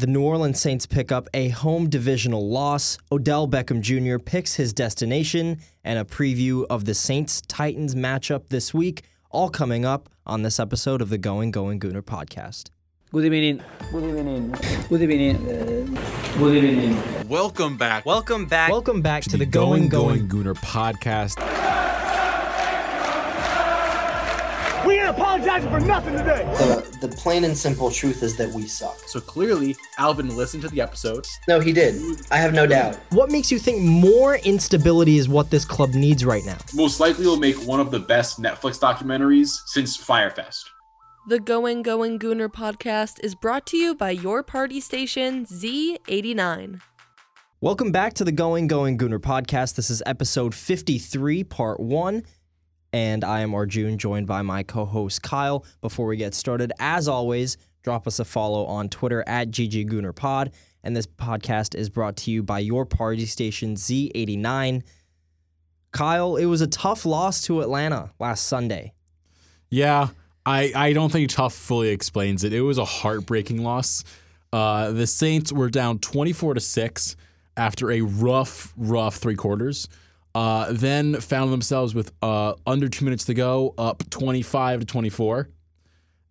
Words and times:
The 0.00 0.06
New 0.06 0.22
Orleans 0.22 0.58
Saints 0.58 0.86
pick 0.86 1.12
up 1.12 1.28
a 1.34 1.50
home 1.50 1.90
divisional 1.90 2.48
loss. 2.48 2.96
Odell 3.12 3.46
Beckham 3.46 3.82
Jr. 3.82 4.16
picks 4.18 4.54
his 4.54 4.72
destination 4.72 5.58
and 5.84 5.98
a 5.98 6.06
preview 6.06 6.64
of 6.70 6.86
the 6.86 6.94
Saints 6.94 7.42
Titans 7.48 7.94
matchup 7.94 8.48
this 8.48 8.72
week, 8.72 9.02
all 9.30 9.50
coming 9.50 9.84
up 9.84 10.08
on 10.24 10.40
this 10.40 10.58
episode 10.58 11.02
of 11.02 11.10
the 11.10 11.18
Going 11.18 11.50
Going 11.50 11.78
Gooner 11.78 12.00
podcast. 12.00 12.70
Good 13.12 13.26
evening. 13.26 13.62
Good 13.92 14.04
evening. 14.04 14.54
Good 14.88 15.02
evening. 15.02 15.36
Uh, 15.36 16.38
good 16.38 16.64
evening. 16.64 17.28
Welcome 17.28 17.76
back. 17.76 18.06
Welcome 18.06 18.46
back. 18.46 18.70
Welcome 18.70 19.02
back 19.02 19.24
to, 19.24 19.36
the, 19.36 19.44
Going 19.44 19.88
Going, 19.88 20.28
Gooner 20.28 20.56
podcast. 20.56 21.36
We 24.86 24.98
ain't 24.98 25.10
apologizing 25.10 25.68
for 25.68 25.80
nothing 25.80 26.16
today. 26.16 26.89
The, 27.00 27.06
the 27.06 27.16
plain 27.16 27.44
and 27.44 27.56
simple 27.56 27.90
truth 27.90 28.22
is 28.22 28.36
that 28.36 28.48
we 28.50 28.66
suck. 28.66 28.98
So 29.06 29.20
clearly, 29.20 29.76
Alvin 29.98 30.36
listened 30.36 30.62
to 30.62 30.68
the 30.68 30.80
episode. 30.80 31.26
No, 31.48 31.60
he 31.60 31.72
did. 31.72 32.20
I 32.30 32.38
have 32.38 32.52
no 32.52 32.66
doubt. 32.66 32.96
What 33.10 33.30
makes 33.30 33.50
you 33.50 33.58
think 33.58 33.82
more 33.82 34.36
instability 34.36 35.18
is 35.18 35.28
what 35.28 35.50
this 35.50 35.64
club 35.64 35.94
needs 35.94 36.24
right 36.24 36.44
now? 36.44 36.58
Most 36.74 37.00
likely 37.00 37.26
will 37.26 37.36
make 37.36 37.56
one 37.66 37.80
of 37.80 37.90
the 37.90 38.00
best 38.00 38.40
Netflix 38.40 38.78
documentaries 38.78 39.50
since 39.66 39.96
Fyre 39.96 40.30
Fest. 40.30 40.68
The 41.28 41.38
Going 41.38 41.82
Going 41.82 42.18
Gooner 42.18 42.48
podcast 42.48 43.20
is 43.22 43.34
brought 43.34 43.66
to 43.66 43.76
you 43.76 43.94
by 43.94 44.10
your 44.10 44.42
party 44.42 44.80
station 44.80 45.44
Z89. 45.46 46.80
Welcome 47.60 47.92
back 47.92 48.14
to 48.14 48.24
the 48.24 48.32
Going 48.32 48.66
Going 48.66 48.96
Gooner 48.96 49.18
podcast. 49.18 49.74
This 49.74 49.90
is 49.90 50.02
episode 50.06 50.54
53, 50.54 51.44
part 51.44 51.78
one. 51.78 52.24
And 52.92 53.24
I 53.24 53.40
am 53.40 53.54
Arjun, 53.54 53.98
joined 53.98 54.26
by 54.26 54.42
my 54.42 54.62
co 54.62 54.84
host 54.84 55.22
Kyle. 55.22 55.64
Before 55.80 56.06
we 56.06 56.16
get 56.16 56.34
started, 56.34 56.72
as 56.80 57.08
always, 57.08 57.56
drop 57.82 58.06
us 58.06 58.18
a 58.18 58.24
follow 58.24 58.64
on 58.66 58.88
Twitter 58.88 59.22
at 59.26 59.50
GGGoonerPod. 59.50 60.52
And 60.82 60.96
this 60.96 61.06
podcast 61.06 61.74
is 61.74 61.88
brought 61.88 62.16
to 62.18 62.30
you 62.30 62.42
by 62.42 62.58
your 62.58 62.86
party 62.86 63.26
station 63.26 63.74
Z89. 63.74 64.82
Kyle, 65.92 66.36
it 66.36 66.46
was 66.46 66.60
a 66.60 66.66
tough 66.66 67.04
loss 67.04 67.42
to 67.42 67.60
Atlanta 67.60 68.10
last 68.18 68.46
Sunday. 68.46 68.92
Yeah, 69.68 70.08
I, 70.44 70.72
I 70.74 70.92
don't 70.92 71.10
think 71.10 71.30
Tough 71.30 71.54
fully 71.54 71.90
explains 71.90 72.44
it. 72.44 72.52
It 72.52 72.62
was 72.62 72.78
a 72.78 72.84
heartbreaking 72.84 73.62
loss. 73.62 74.04
Uh, 74.52 74.90
the 74.90 75.06
Saints 75.06 75.52
were 75.52 75.70
down 75.70 75.98
24 75.98 76.54
to 76.54 76.60
6 76.60 77.16
after 77.56 77.90
a 77.90 78.00
rough, 78.00 78.72
rough 78.76 79.16
three 79.16 79.36
quarters. 79.36 79.88
Uh, 80.34 80.72
then 80.72 81.20
found 81.20 81.52
themselves 81.52 81.94
with 81.94 82.12
uh, 82.22 82.54
under 82.66 82.88
two 82.88 83.04
minutes 83.04 83.24
to 83.24 83.34
go, 83.34 83.74
up 83.76 84.08
25 84.10 84.80
to 84.80 84.86
24. 84.86 85.48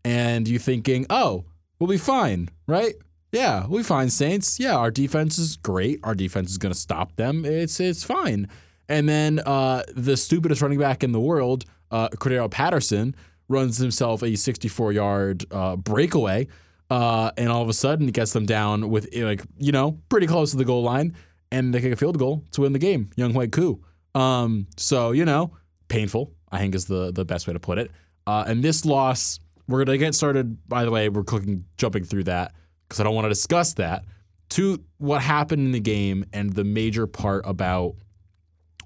And 0.05 0.47
you 0.47 0.58
thinking, 0.58 1.05
oh, 1.09 1.44
we'll 1.80 1.89
be 1.89 1.97
fine, 1.97 2.50
right? 2.67 2.95
Yeah, 3.31 3.66
we'll 3.67 3.80
be 3.80 3.83
fine, 3.83 4.09
Saints. 4.09 4.59
Yeah, 4.59 4.75
our 4.75 4.89
defense 4.89 5.38
is 5.38 5.58
great. 5.58 6.00
Our 6.03 6.16
defense 6.16 6.50
is 6.50 6.58
going 6.58 6.73
to 6.73 6.80
stop 6.80 7.16
them. 7.16 7.45
It's 7.45 7.80
it's 7.80 8.03
fine. 8.03 8.47
And 8.88 9.08
then 9.08 9.39
uh, 9.45 9.83
the 9.95 10.17
stupidest 10.17 10.61
running 10.61 10.80
back 10.80 11.03
in 11.03 11.11
the 11.11 11.20
world, 11.20 11.66
uh, 11.92 12.09
Cordarrelle 12.09 12.50
Patterson, 12.50 13.16
runs 13.47 13.77
himself 13.77 14.23
a 14.23 14.36
64 14.36 14.94
yard 14.94 15.45
uh, 15.52 15.75
breakaway. 15.75 16.47
Uh, 16.89 17.30
and 17.38 17.50
all 17.50 17.61
of 17.61 17.70
a 17.70 17.73
sudden, 17.73 18.08
he 18.08 18.11
gets 18.11 18.33
them 18.33 18.47
down 18.47 18.89
with, 18.89 19.16
like, 19.16 19.44
you 19.59 19.72
know, 19.72 20.00
pretty 20.09 20.25
close 20.25 20.50
to 20.52 20.58
the 20.58 20.66
goal 20.66 20.81
line. 20.81 21.16
And 21.52 21.72
they 21.73 21.81
kick 21.81 21.94
a 21.94 21.95
field 21.95 22.17
goal 22.17 22.44
to 22.53 22.61
win 22.61 22.73
the 22.73 22.80
game. 22.80 23.11
Younghoe 23.16 23.52
Koo. 23.52 23.83
Um, 24.15 24.67
so 24.77 25.11
you 25.11 25.25
know, 25.25 25.52
painful. 25.88 26.33
I 26.52 26.59
think 26.59 26.75
is 26.75 26.85
the 26.85 27.11
the 27.11 27.25
best 27.25 27.47
way 27.47 27.53
to 27.53 27.59
put 27.59 27.77
it. 27.77 27.91
Uh, 28.25 28.43
and 28.47 28.63
this 28.63 28.85
loss, 28.85 29.39
we're 29.67 29.83
gonna 29.83 29.97
get 29.97 30.15
started. 30.15 30.67
By 30.67 30.85
the 30.85 30.91
way, 30.91 31.09
we're 31.09 31.23
clicking 31.23 31.65
jumping 31.77 32.03
through 32.03 32.25
that 32.25 32.53
because 32.87 32.99
I 32.99 33.03
don't 33.03 33.15
want 33.15 33.25
to 33.25 33.30
discuss 33.30 33.73
that. 33.73 34.05
To 34.52 34.83
what 34.97 35.21
happened 35.21 35.61
in 35.61 35.71
the 35.73 35.80
game 35.80 36.25
and 36.33 36.53
the 36.53 36.63
major 36.63 37.05
part 37.05 37.43
about 37.45 37.95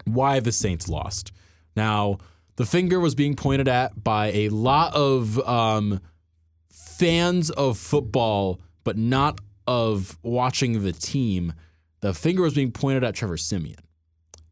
why 0.03 0.41
the 0.41 0.51
Saints 0.51 0.89
lost. 0.89 1.31
Now, 1.75 2.17
the 2.57 2.65
finger 2.65 2.99
was 2.99 3.15
being 3.15 3.35
pointed 3.35 3.67
at 3.67 4.03
by 4.03 4.27
a 4.31 4.49
lot 4.49 4.93
of 4.93 5.39
um, 5.47 6.01
fans 6.69 7.49
of 7.49 7.77
football, 7.77 8.59
but 8.83 8.97
not 8.97 9.39
of 9.65 10.17
watching 10.21 10.83
the 10.83 10.91
team. 10.91 11.53
The 12.01 12.13
finger 12.13 12.41
was 12.41 12.53
being 12.53 12.71
pointed 12.71 13.03
at 13.03 13.15
Trevor 13.15 13.37
Siemian. 13.37 13.79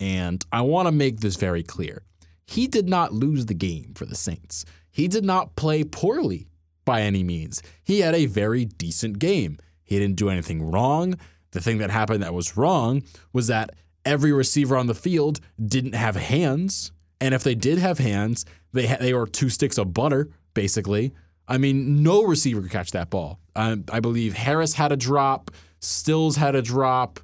And 0.02 0.44
I 0.52 0.62
want 0.62 0.88
to 0.88 0.92
make 0.92 1.20
this 1.20 1.36
very 1.36 1.62
clear. 1.62 2.02
He 2.46 2.68
did 2.68 2.90
not 2.90 3.14
lose 3.14 3.46
the 3.46 3.54
game 3.54 3.94
for 3.96 4.06
the 4.06 4.16
Saints. 4.16 4.66
He 4.90 5.08
did 5.08 5.24
not 5.24 5.56
play 5.56 5.84
poorly 5.84 6.48
by 6.86 7.02
any 7.02 7.24
means. 7.24 7.62
He 7.84 8.00
had 8.00 8.16
a 8.16 8.26
very 8.26 8.66
decent 8.66 9.20
game. 9.20 9.60
He 9.84 10.00
didn't 10.00 10.18
do 10.18 10.30
anything 10.30 10.72
wrong. 10.72 11.18
The 11.52 11.62
thing 11.62 11.78
that 11.78 11.92
happened 11.92 12.24
that 12.24 12.34
was 12.34 12.58
wrong 12.58 13.04
was 13.32 13.46
that 13.48 13.76
every 14.04 14.34
receiver 14.34 14.76
on 14.76 14.88
the 14.88 14.96
field 14.96 15.40
didn't 15.64 15.94
have 15.94 16.16
hands. 16.16 16.92
And 17.22 17.36
if 17.36 17.44
they 17.44 17.54
did 17.56 17.78
have 17.78 18.00
hands, 18.00 18.44
they, 18.74 18.88
ha- 18.88 18.98
they 19.00 19.14
were 19.14 19.28
two 19.28 19.50
sticks 19.50 19.78
of 19.78 19.94
butter, 19.94 20.30
basically. 20.56 21.14
I 21.48 21.60
mean, 21.60 22.02
no 22.02 22.24
receiver 22.24 22.62
could 22.62 22.72
catch 22.72 22.92
that 22.92 23.12
ball. 23.12 23.40
Um, 23.56 23.86
I 23.92 24.00
believe 24.00 24.34
Harris 24.34 24.74
had 24.74 24.92
a 24.92 24.98
drop, 24.98 25.52
Stills 25.80 26.38
had 26.38 26.56
a 26.56 26.62
drop. 26.62 27.20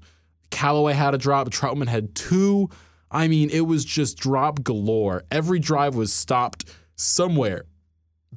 Callaway 0.49 0.93
had 0.93 1.13
a 1.13 1.17
drop. 1.17 1.49
Trautman 1.49 1.87
had 1.87 2.15
two. 2.15 2.69
I 3.09 3.27
mean, 3.27 3.49
it 3.49 3.61
was 3.61 3.85
just 3.85 4.17
drop 4.17 4.63
galore. 4.63 5.23
Every 5.31 5.59
drive 5.59 5.95
was 5.95 6.11
stopped 6.13 6.65
somewhere 6.95 7.65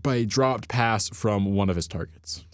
by 0.00 0.16
a 0.16 0.24
dropped 0.24 0.68
pass 0.68 1.08
from 1.08 1.54
one 1.54 1.68
of 1.68 1.76
his 1.76 1.88
targets. 1.88 2.44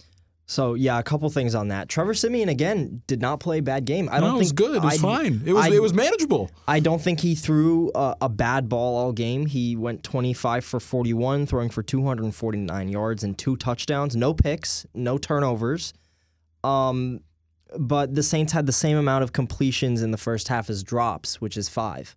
So 0.49 0.75
yeah, 0.75 0.97
a 0.97 1.03
couple 1.03 1.29
things 1.29 1.53
on 1.55 1.67
that. 1.67 1.89
Trevor 1.89 2.13
Siemian 2.13 2.47
again 2.47 3.01
did 3.05 3.19
not 3.21 3.41
play 3.41 3.57
a 3.57 3.61
bad 3.61 3.83
game. 3.83 4.07
I 4.09 4.21
don't 4.21 4.29
no, 4.29 4.35
it 4.35 4.39
was 4.39 4.47
think 4.49 4.57
good. 4.57 4.75
It 4.77 4.81
was 4.81 4.93
I, 4.93 4.97
fine. 4.97 5.41
It 5.45 5.51
was 5.51 5.65
I, 5.65 5.75
it 5.75 5.81
was 5.81 5.93
manageable. 5.93 6.49
I 6.65 6.79
don't 6.79 7.01
think 7.01 7.19
he 7.19 7.35
threw 7.35 7.91
a, 7.93 8.15
a, 8.21 8.29
bad 8.29 8.69
ball 8.69 8.97
all 8.97 9.11
game. 9.11 9.45
He 9.45 9.75
went 9.75 10.03
25 10.03 10.63
for 10.63 10.79
41, 10.79 11.47
throwing 11.47 11.69
for 11.69 11.83
249 11.83 12.87
yards 12.87 13.25
and 13.25 13.37
two 13.37 13.57
touchdowns, 13.57 14.15
no 14.15 14.33
picks, 14.33 14.85
no 14.93 15.17
turnovers. 15.17 15.93
Um, 16.63 17.19
but 17.77 18.15
the 18.15 18.23
Saints 18.23 18.53
had 18.53 18.65
the 18.65 18.71
same 18.71 18.97
amount 18.97 19.23
of 19.23 19.33
completions 19.33 20.01
in 20.01 20.11
the 20.11 20.17
first 20.17 20.47
half 20.47 20.69
as 20.69 20.83
drops, 20.83 21.41
which 21.41 21.57
is 21.57 21.69
five. 21.69 22.15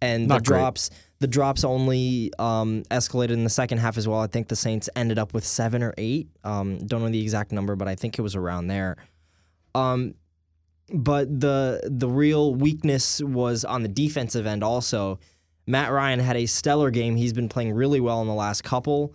And 0.00 0.28
Not 0.28 0.38
the 0.38 0.42
drops, 0.42 0.90
the 1.20 1.26
drops 1.26 1.64
only 1.64 2.30
um, 2.38 2.82
escalated 2.90 3.30
in 3.30 3.44
the 3.44 3.50
second 3.50 3.78
half 3.78 3.96
as 3.96 4.06
well. 4.06 4.20
I 4.20 4.26
think 4.26 4.48
the 4.48 4.56
Saints 4.56 4.90
ended 4.94 5.18
up 5.18 5.32
with 5.32 5.44
seven 5.44 5.82
or 5.82 5.94
eight. 5.96 6.28
Um, 6.44 6.78
don't 6.86 7.00
know 7.00 7.08
the 7.08 7.22
exact 7.22 7.52
number, 7.52 7.76
but 7.76 7.88
I 7.88 7.94
think 7.94 8.18
it 8.18 8.22
was 8.22 8.36
around 8.36 8.66
there. 8.66 8.96
Um, 9.74 10.14
but 10.92 11.40
the 11.40 11.80
the 11.90 12.08
real 12.08 12.54
weakness 12.54 13.22
was 13.22 13.64
on 13.64 13.82
the 13.82 13.88
defensive 13.88 14.46
end. 14.46 14.62
Also, 14.62 15.18
Matt 15.66 15.90
Ryan 15.90 16.20
had 16.20 16.36
a 16.36 16.46
stellar 16.46 16.90
game. 16.90 17.16
He's 17.16 17.32
been 17.32 17.48
playing 17.48 17.72
really 17.72 18.00
well 18.00 18.20
in 18.20 18.28
the 18.28 18.34
last 18.34 18.62
couple. 18.62 19.14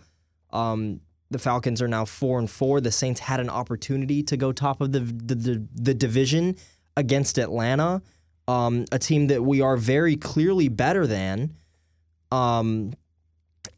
Um, 0.52 1.00
the 1.30 1.38
Falcons 1.38 1.80
are 1.80 1.88
now 1.88 2.04
four 2.04 2.38
and 2.38 2.50
four. 2.50 2.80
The 2.80 2.90
Saints 2.90 3.20
had 3.20 3.40
an 3.40 3.48
opportunity 3.48 4.22
to 4.24 4.36
go 4.36 4.52
top 4.52 4.80
of 4.80 4.92
the 4.92 5.00
the, 5.00 5.34
the, 5.34 5.66
the 5.74 5.94
division 5.94 6.56
against 6.96 7.38
Atlanta, 7.38 8.02
um, 8.48 8.84
a 8.92 8.98
team 8.98 9.28
that 9.28 9.42
we 9.42 9.60
are 9.60 9.76
very 9.76 10.16
clearly 10.16 10.68
better 10.68 11.06
than, 11.06 11.54
um, 12.32 12.92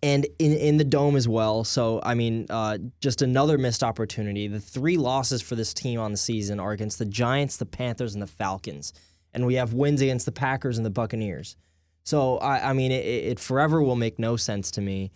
and 0.02 0.26
in 0.38 0.52
in 0.52 0.76
the 0.78 0.84
dome 0.84 1.14
as 1.14 1.28
well. 1.28 1.62
So 1.64 2.00
I 2.02 2.14
mean, 2.14 2.46
uh, 2.48 2.78
just 3.00 3.20
another 3.20 3.58
missed 3.58 3.84
opportunity. 3.84 4.48
The 4.48 4.60
three 4.60 4.96
losses 4.96 5.42
for 5.42 5.54
this 5.54 5.74
team 5.74 6.00
on 6.00 6.10
the 6.10 6.19
season 6.19 6.58
are 6.58 6.72
against 6.72 6.98
the 6.98 7.04
Giants, 7.04 7.58
the 7.58 7.66
Panthers, 7.66 8.14
and 8.14 8.22
the 8.22 8.26
Falcons, 8.26 8.94
and 9.34 9.44
we 9.46 9.54
have 9.54 9.74
wins 9.74 10.00
against 10.00 10.24
the 10.24 10.32
Packers 10.32 10.78
and 10.78 10.86
the 10.86 10.90
Buccaneers. 10.90 11.56
So 12.04 12.38
I, 12.38 12.70
I 12.70 12.72
mean, 12.72 12.90
it, 12.92 13.04
it 13.04 13.38
forever 13.38 13.82
will 13.82 13.94
make 13.96 14.19
no 14.19 14.36
sense 14.36 14.70
to 14.72 14.80
me. 14.80 15.12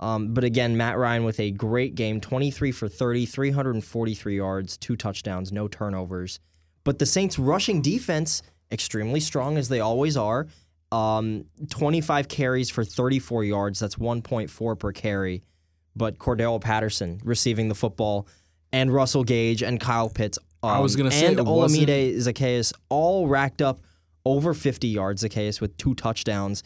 Um, 0.00 0.32
but 0.32 0.44
again, 0.44 0.76
Matt 0.76 0.96
Ryan 0.96 1.24
with 1.24 1.38
a 1.38 1.50
great 1.50 1.94
game 1.94 2.20
23 2.20 2.72
for 2.72 2.88
30, 2.88 3.26
343 3.26 4.36
yards, 4.36 4.76
two 4.78 4.96
touchdowns, 4.96 5.52
no 5.52 5.68
turnovers. 5.68 6.40
But 6.84 6.98
the 6.98 7.06
Saints' 7.06 7.38
rushing 7.38 7.82
defense, 7.82 8.42
extremely 8.72 9.20
strong 9.20 9.58
as 9.58 9.68
they 9.68 9.80
always 9.80 10.16
are. 10.16 10.46
Um, 10.90 11.44
25 11.68 12.28
carries 12.28 12.70
for 12.70 12.82
34 12.82 13.44
yards. 13.44 13.78
That's 13.78 13.96
1.4 13.96 14.78
per 14.78 14.92
carry. 14.92 15.42
But 15.94 16.18
Cordarrelle 16.18 16.60
Patterson 16.60 17.20
receiving 17.22 17.68
the 17.68 17.74
football, 17.74 18.26
and 18.72 18.92
Russell 18.92 19.24
Gage 19.24 19.62
and 19.62 19.78
Kyle 19.78 20.08
Pitts. 20.08 20.38
Um, 20.62 20.70
I 20.70 20.78
was 20.78 20.96
going 20.96 21.10
to 21.10 21.16
say, 21.16 21.26
and 21.26 21.38
Olamide 21.38 22.16
Zaccheaus 22.16 22.72
all 22.88 23.28
racked 23.28 23.60
up 23.60 23.80
over 24.24 24.54
50 24.54 24.88
yards. 24.88 25.22
Zaccheaus 25.22 25.60
with 25.60 25.76
two 25.76 25.94
touchdowns. 25.94 26.62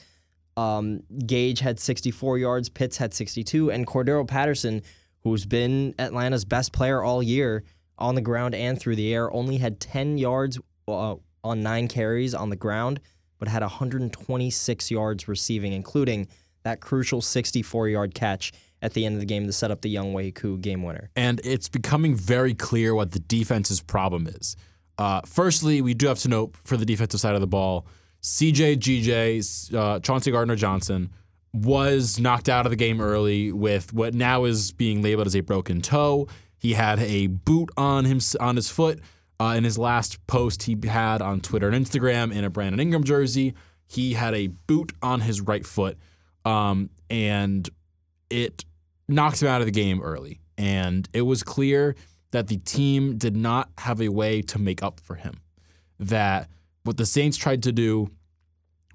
Um, 0.56 1.00
Gage 1.26 1.60
had 1.60 1.80
64 1.80 2.38
yards, 2.38 2.68
Pitts 2.68 2.96
had 2.96 3.12
62, 3.12 3.70
and 3.70 3.86
Cordarrelle 3.86 4.28
Patterson, 4.28 4.82
who's 5.22 5.44
been 5.46 5.94
Atlanta's 5.98 6.44
best 6.44 6.72
player 6.72 7.02
all 7.02 7.22
year 7.22 7.64
on 7.98 8.14
the 8.14 8.20
ground 8.20 8.54
and 8.54 8.78
through 8.78 8.96
the 8.96 9.12
air, 9.14 9.32
only 9.32 9.56
had 9.58 9.80
10 9.80 10.18
yards 10.18 10.58
uh, 10.88 11.16
on 11.42 11.62
nine 11.62 11.88
carries 11.88 12.34
on 12.34 12.50
the 12.50 12.56
ground, 12.56 13.00
but 13.38 13.48
had 13.48 13.62
126 13.62 14.90
yards 14.90 15.28
receiving, 15.28 15.72
including 15.72 16.28
that 16.62 16.80
crucial 16.80 17.20
64 17.20 17.88
yard 17.88 18.14
catch. 18.14 18.52
at 18.82 18.92
the 18.92 19.06
end 19.06 19.14
of 19.14 19.20
the 19.20 19.26
game 19.26 19.46
to 19.46 19.52
set 19.52 19.70
up 19.70 19.80
the 19.80 19.94
Younghoe 19.94 20.60
game 20.60 20.82
winner. 20.82 21.08
and 21.16 21.40
it's 21.42 21.70
becoming 21.70 22.14
very 22.14 22.52
clear 22.52 22.94
what 22.94 23.12
the 23.12 23.18
defense's 23.18 23.80
problem 23.80 24.26
is. 24.26 24.56
Uh, 24.98 25.22
firstly, 25.24 25.80
we 25.80 25.94
do 25.94 26.06
have 26.06 26.18
to 26.18 26.28
note 26.28 26.54
for 26.64 26.76
the 26.76 26.84
defensive 26.84 27.18
side 27.18 27.34
of 27.34 27.40
the 27.40 27.46
ball, 27.46 27.86
CJ, 28.24 28.78
GJ, 28.78 29.74
uh, 29.74 30.00
Chauncey 30.00 30.30
Gardner 30.30 30.56
Johnson 30.56 31.10
was 31.52 32.18
knocked 32.18 32.48
out 32.48 32.64
of 32.64 32.70
the 32.70 32.76
game 32.76 32.98
early 32.98 33.52
with 33.52 33.92
what 33.92 34.14
now 34.14 34.44
is 34.44 34.72
being 34.72 35.02
labeled 35.02 35.26
as 35.26 35.36
a 35.36 35.42
broken 35.42 35.82
toe. 35.82 36.26
He 36.56 36.72
had 36.72 36.98
a 37.00 37.26
boot 37.26 37.68
on 37.76 38.06
him 38.06 38.20
on 38.40 38.56
his 38.56 38.70
foot. 38.70 39.00
Uh, 39.38 39.54
in 39.56 39.64
his 39.64 39.76
last 39.76 40.24
post 40.26 40.62
he 40.62 40.76
had 40.84 41.20
on 41.20 41.40
Twitter 41.40 41.68
and 41.68 41.84
Instagram 41.84 42.32
in 42.34 42.44
a 42.44 42.50
Brandon 42.50 42.80
Ingram 42.80 43.04
jersey, 43.04 43.52
he 43.86 44.14
had 44.14 44.32
a 44.32 44.46
boot 44.46 44.92
on 45.02 45.20
his 45.20 45.40
right 45.40 45.66
foot, 45.66 45.98
um, 46.44 46.88
and 47.10 47.68
it 48.30 48.64
knocks 49.06 49.42
him 49.42 49.48
out 49.48 49.60
of 49.60 49.66
the 49.66 49.72
game 49.72 50.00
early. 50.00 50.40
And 50.56 51.08
it 51.12 51.22
was 51.22 51.42
clear 51.42 51.94
that 52.30 52.46
the 52.46 52.56
team 52.58 53.18
did 53.18 53.36
not 53.36 53.68
have 53.78 54.00
a 54.00 54.08
way 54.08 54.40
to 54.42 54.58
make 54.58 54.82
up 54.82 54.98
for 55.00 55.16
him. 55.16 55.40
That 55.98 56.48
what 56.84 56.96
the 56.96 57.06
Saints 57.06 57.36
tried 57.36 57.62
to 57.64 57.72
do 57.72 58.10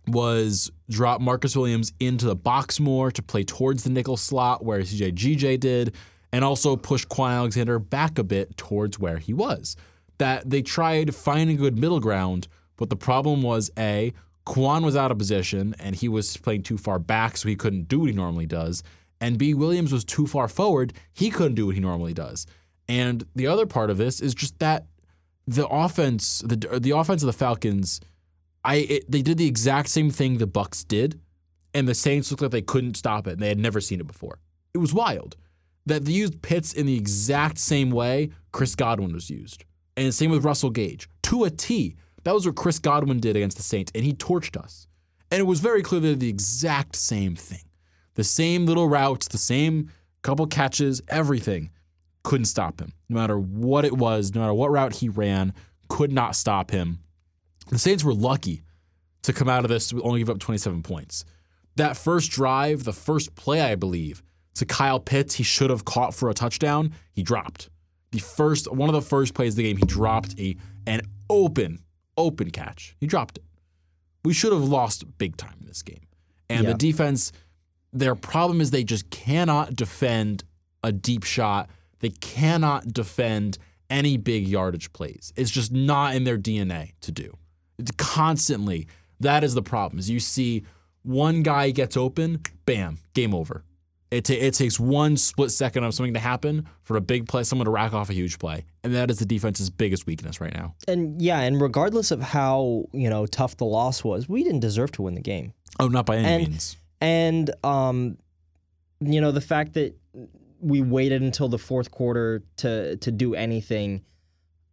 was 0.07 0.71
drop 0.89 1.21
Marcus 1.21 1.56
Williams 1.56 1.91
into 2.00 2.25
the 2.25 2.36
box 2.36 2.80
more 2.80 3.12
to 3.12 3.21
play 3.21 3.44
towards 3.44 3.83
the 3.83 3.89
nickel 3.89 4.18
slot 4.18 4.63
where 4.63 4.80
CJ 4.80 5.13
GJ 5.13 5.59
did, 5.59 5.95
and 6.31 6.44
also 6.44 6.75
push 6.75 7.06
Kwon 7.06 7.31
Alexander 7.31 7.80
back 7.80 8.18
a 8.18 8.24
bit 8.24 8.56
towards 8.57 9.00
where 9.00 9.18
he 9.18 9.33
was. 9.33 9.75
That 10.18 10.50
they 10.50 10.62
tried 10.62 11.15
finding 11.15 11.57
a 11.57 11.59
good 11.59 11.77
middle 11.77 12.00
ground, 12.00 12.47
but 12.77 12.89
the 12.89 12.95
problem 12.95 13.41
was 13.41 13.71
A, 13.77 14.13
Kwon 14.45 14.83
was 14.83 14.95
out 14.95 15.12
of 15.12 15.18
position 15.18 15.75
and 15.80 15.95
he 15.95 16.07
was 16.07 16.38
playing 16.38 16.63
too 16.63 16.77
far 16.77 17.00
back, 17.00 17.38
so 17.38 17.47
he 17.47 17.56
couldn't 17.56 17.88
do 17.88 18.00
what 18.00 18.09
he 18.09 18.15
normally 18.15 18.45
does. 18.45 18.83
And 19.21 19.38
B, 19.38 19.53
Williams 19.53 19.91
was 19.91 20.03
too 20.03 20.27
far 20.27 20.47
forward, 20.47 20.94
he 21.13 21.30
couldn't 21.30 21.56
do 21.56 21.68
what 21.68 21.75
he 21.75 21.81
normally 21.81 22.13
does. 22.13 22.47
And 22.88 23.25
the 23.36 23.47
other 23.47 23.65
part 23.65 23.89
of 23.89 23.97
this 23.97 24.21
is 24.21 24.33
just 24.33 24.57
that 24.59 24.88
the 25.50 25.68
offense, 25.68 26.44
the 26.46 26.80
the 26.80 26.92
offense 26.92 27.24
of 27.24 27.28
the 27.28 27.34
Falcons, 27.34 28.00
I 28.63 28.75
it, 28.75 29.12
they 29.12 29.24
did 29.24 29.38
the 29.40 29.48
exact 29.48 29.90
same 29.90 30.12
thing 30.12 30.38
the 30.38 30.46
Bucks 30.46 30.84
did, 30.84 31.19
and 31.74 31.88
the 31.88 31.96
Saints 31.96 32.30
looked 32.30 32.44
like 32.44 32.51
they 32.51 32.62
couldn't 32.62 32.96
stop 32.98 33.25
it, 33.25 33.34
and 33.34 33.42
they 33.42 33.50
had 33.50 33.57
never 33.57 33.81
seen 33.81 34.00
it 34.00 34.07
before. 34.07 34.40
It 34.74 34.78
was 34.78 34.94
wild 34.94 35.36
that 35.88 36.06
they 36.06 36.12
used 36.12 36.44
Pitts 36.44 36.74
in 36.74 36.86
the 36.86 36.96
exact 36.96 37.57
same 37.57 37.90
way 37.90 38.30
Chris 38.51 38.75
Godwin 38.75 39.12
was 39.12 39.31
used, 39.31 39.66
and 39.98 40.13
same 40.13 40.30
with 40.30 40.46
Russell 40.46 40.69
Gage 40.69 41.10
to 41.24 41.46
a 41.46 41.50
T. 41.50 41.96
That 42.25 42.36
was 42.36 42.46
what 42.46 42.56
Chris 42.56 42.78
Godwin 42.78 43.19
did 43.19 43.36
against 43.36 43.57
the 43.57 43.63
Saints, 43.63 43.92
and 43.96 44.04
he 44.04 44.13
torched 44.13 44.56
us. 44.56 44.88
And 45.31 45.40
it 45.40 45.46
was 45.46 45.62
very 45.62 45.81
clear 45.81 46.00
they 46.00 46.10
did 46.10 46.19
the 46.19 46.30
exact 46.30 46.96
same 46.96 47.36
thing, 47.36 47.63
the 48.13 48.24
same 48.24 48.68
little 48.68 48.88
routes, 48.88 49.28
the 49.28 49.38
same 49.40 49.90
couple 50.22 50.46
catches, 50.46 51.01
everything 51.07 51.72
couldn't 52.24 52.45
stop 52.45 52.80
him. 52.80 52.94
No 53.07 53.16
matter 53.19 53.38
what 53.39 53.86
it 53.86 53.94
was, 53.98 54.33
no 54.36 54.42
matter 54.42 54.54
what 54.54 54.71
route 54.71 54.95
he 54.98 55.10
ran, 55.10 55.54
could 55.88 56.12
not 56.12 56.36
stop 56.36 56.71
him. 56.71 57.00
The 57.69 57.80
Saints 57.80 58.04
were 58.04 58.13
lucky 58.13 58.63
to 59.24 59.33
come 59.33 59.50
out 59.50 59.63
of 59.66 59.69
this 59.69 59.94
with 59.94 60.04
only 60.06 60.19
give 60.19 60.30
up 60.30 60.39
27 60.39 60.81
points. 60.83 61.25
That 61.75 61.95
first 61.98 62.31
drive, 62.31 62.83
the 62.83 62.94
first 62.94 63.36
play, 63.36 63.62
I 63.62 63.75
believe, 63.75 64.21
to 64.56 64.66
Kyle 64.66 65.00
Pitts, 65.00 65.36
he 65.36 65.44
should 65.44 65.69
have 65.69 65.86
caught 65.86 66.13
for 66.13 66.30
a 66.30 66.33
touchdown. 66.33 66.94
He 67.13 67.24
dropped. 67.24 67.69
The 68.12 68.19
first 68.19 68.72
one 68.72 68.89
of 68.89 68.94
the 68.95 69.01
first 69.01 69.33
plays 69.33 69.54
of 69.54 69.57
the 69.57 69.63
game, 69.63 69.77
he 69.77 69.86
dropped 69.86 70.38
a 70.39 70.56
an 70.88 71.01
open, 71.30 71.80
open 72.18 72.50
catch. 72.50 72.95
He 73.00 73.06
dropped 73.07 73.38
it. 73.38 73.44
We 74.25 74.33
should 74.33 74.51
have 74.51 74.63
lost 74.63 75.06
big 75.18 75.38
time 75.38 75.56
in 75.62 75.68
this 75.68 75.83
game. 75.83 76.07
And 76.50 76.63
Yeah. 76.63 76.72
the 76.72 76.77
defense, 76.77 77.31
their 77.94 78.15
problem 78.15 78.60
is 78.62 78.72
they 78.72 78.83
just 78.83 79.10
cannot 79.12 79.75
defend 79.75 80.44
a 80.83 80.92
deep 80.92 81.24
shot. 81.24 81.69
They 82.00 82.10
cannot 82.10 82.94
defend 82.94 83.57
any 83.90 84.18
big 84.18 84.48
yardage 84.48 84.94
plays. 84.94 85.34
It's 85.36 85.51
just 85.51 85.72
not 85.72 86.16
in 86.16 86.24
their 86.24 86.38
DNA 86.38 86.94
to 87.01 87.12
do. 87.12 87.36
It's 87.78 87.92
constantly, 87.98 88.88
that 89.19 89.44
is 89.44 89.54
the 89.54 89.62
problem. 89.63 90.00
Is 90.00 90.10
you 90.10 90.19
see 90.19 90.63
one 91.04 91.44
guy 91.44 91.72
gets 91.72 91.98
open, 91.98 92.42
bam, 92.66 93.00
game 93.13 93.34
over. 93.34 93.63
It, 94.12 94.25
ta- 94.25 94.34
it 94.34 94.54
takes 94.56 94.80
one 94.80 95.18
split 95.18 95.51
second 95.51 95.84
of 95.84 95.94
something 95.94 96.16
to 96.16 96.19
happen 96.19 96.68
for 96.81 96.98
a 96.98 97.01
big 97.01 97.28
play, 97.28 97.44
someone 97.44 97.66
to 97.66 97.72
rack 97.72 97.94
off 97.94 98.10
a 98.10 98.13
huge 98.13 98.40
play, 98.40 98.66
and 98.84 98.94
that 98.96 99.12
is 99.12 99.19
the 99.19 99.25
defense's 99.25 99.69
biggest 99.69 100.07
weakness 100.07 100.42
right 100.42 100.54
now. 100.54 100.74
And 100.88 101.22
yeah, 101.22 101.42
and 101.42 101.62
regardless 101.62 102.10
of 102.10 102.19
how 102.22 102.86
you 102.92 103.07
know 103.10 103.25
tough 103.28 103.57
the 103.57 103.66
loss 103.66 104.04
was, 104.04 104.28
we 104.28 104.44
didn't 104.44 104.62
deserve 104.62 104.92
to 104.94 105.04
win 105.04 105.13
the 105.13 105.22
game. 105.22 105.54
Oh, 105.80 105.88
not 105.90 106.06
by 106.07 106.18
any 106.18 106.28
And- 106.28 106.48
means. 106.50 106.75
And 107.01 107.51
um, 107.63 108.18
you 109.00 109.22
know 109.22 109.31
the 109.31 109.42
fact 109.42 109.74
that 109.74 109.96
we 110.59 110.81
waited 110.81 111.21
until 111.21 111.47
the 111.47 111.57
fourth 111.57 111.91
quarter 111.91 112.44
to 112.57 112.97
to 112.97 113.11
do 113.11 113.35
anything. 113.35 114.03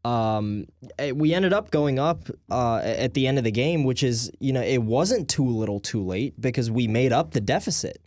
Um, 0.05 0.67
eh, 0.99 1.11
we 1.11 1.35
ended 1.35 1.53
up 1.53 1.71
going 1.71 1.99
up 1.99 2.29
uh, 2.49 2.77
at 2.77 3.15
the 3.15 3.27
end 3.27 3.39
of 3.39 3.45
the 3.45 3.51
game, 3.51 3.85
which 3.85 4.03
is 4.03 4.31
you 4.39 4.53
know 4.53 4.63
it 4.63 4.83
wasn't 4.83 5.29
too 5.29 5.49
little, 5.49 5.81
too 5.81 6.05
late 6.05 6.41
because 6.41 6.71
we 6.71 6.87
made 6.87 7.13
up 7.13 7.33
the 7.33 7.41
deficit. 7.41 8.01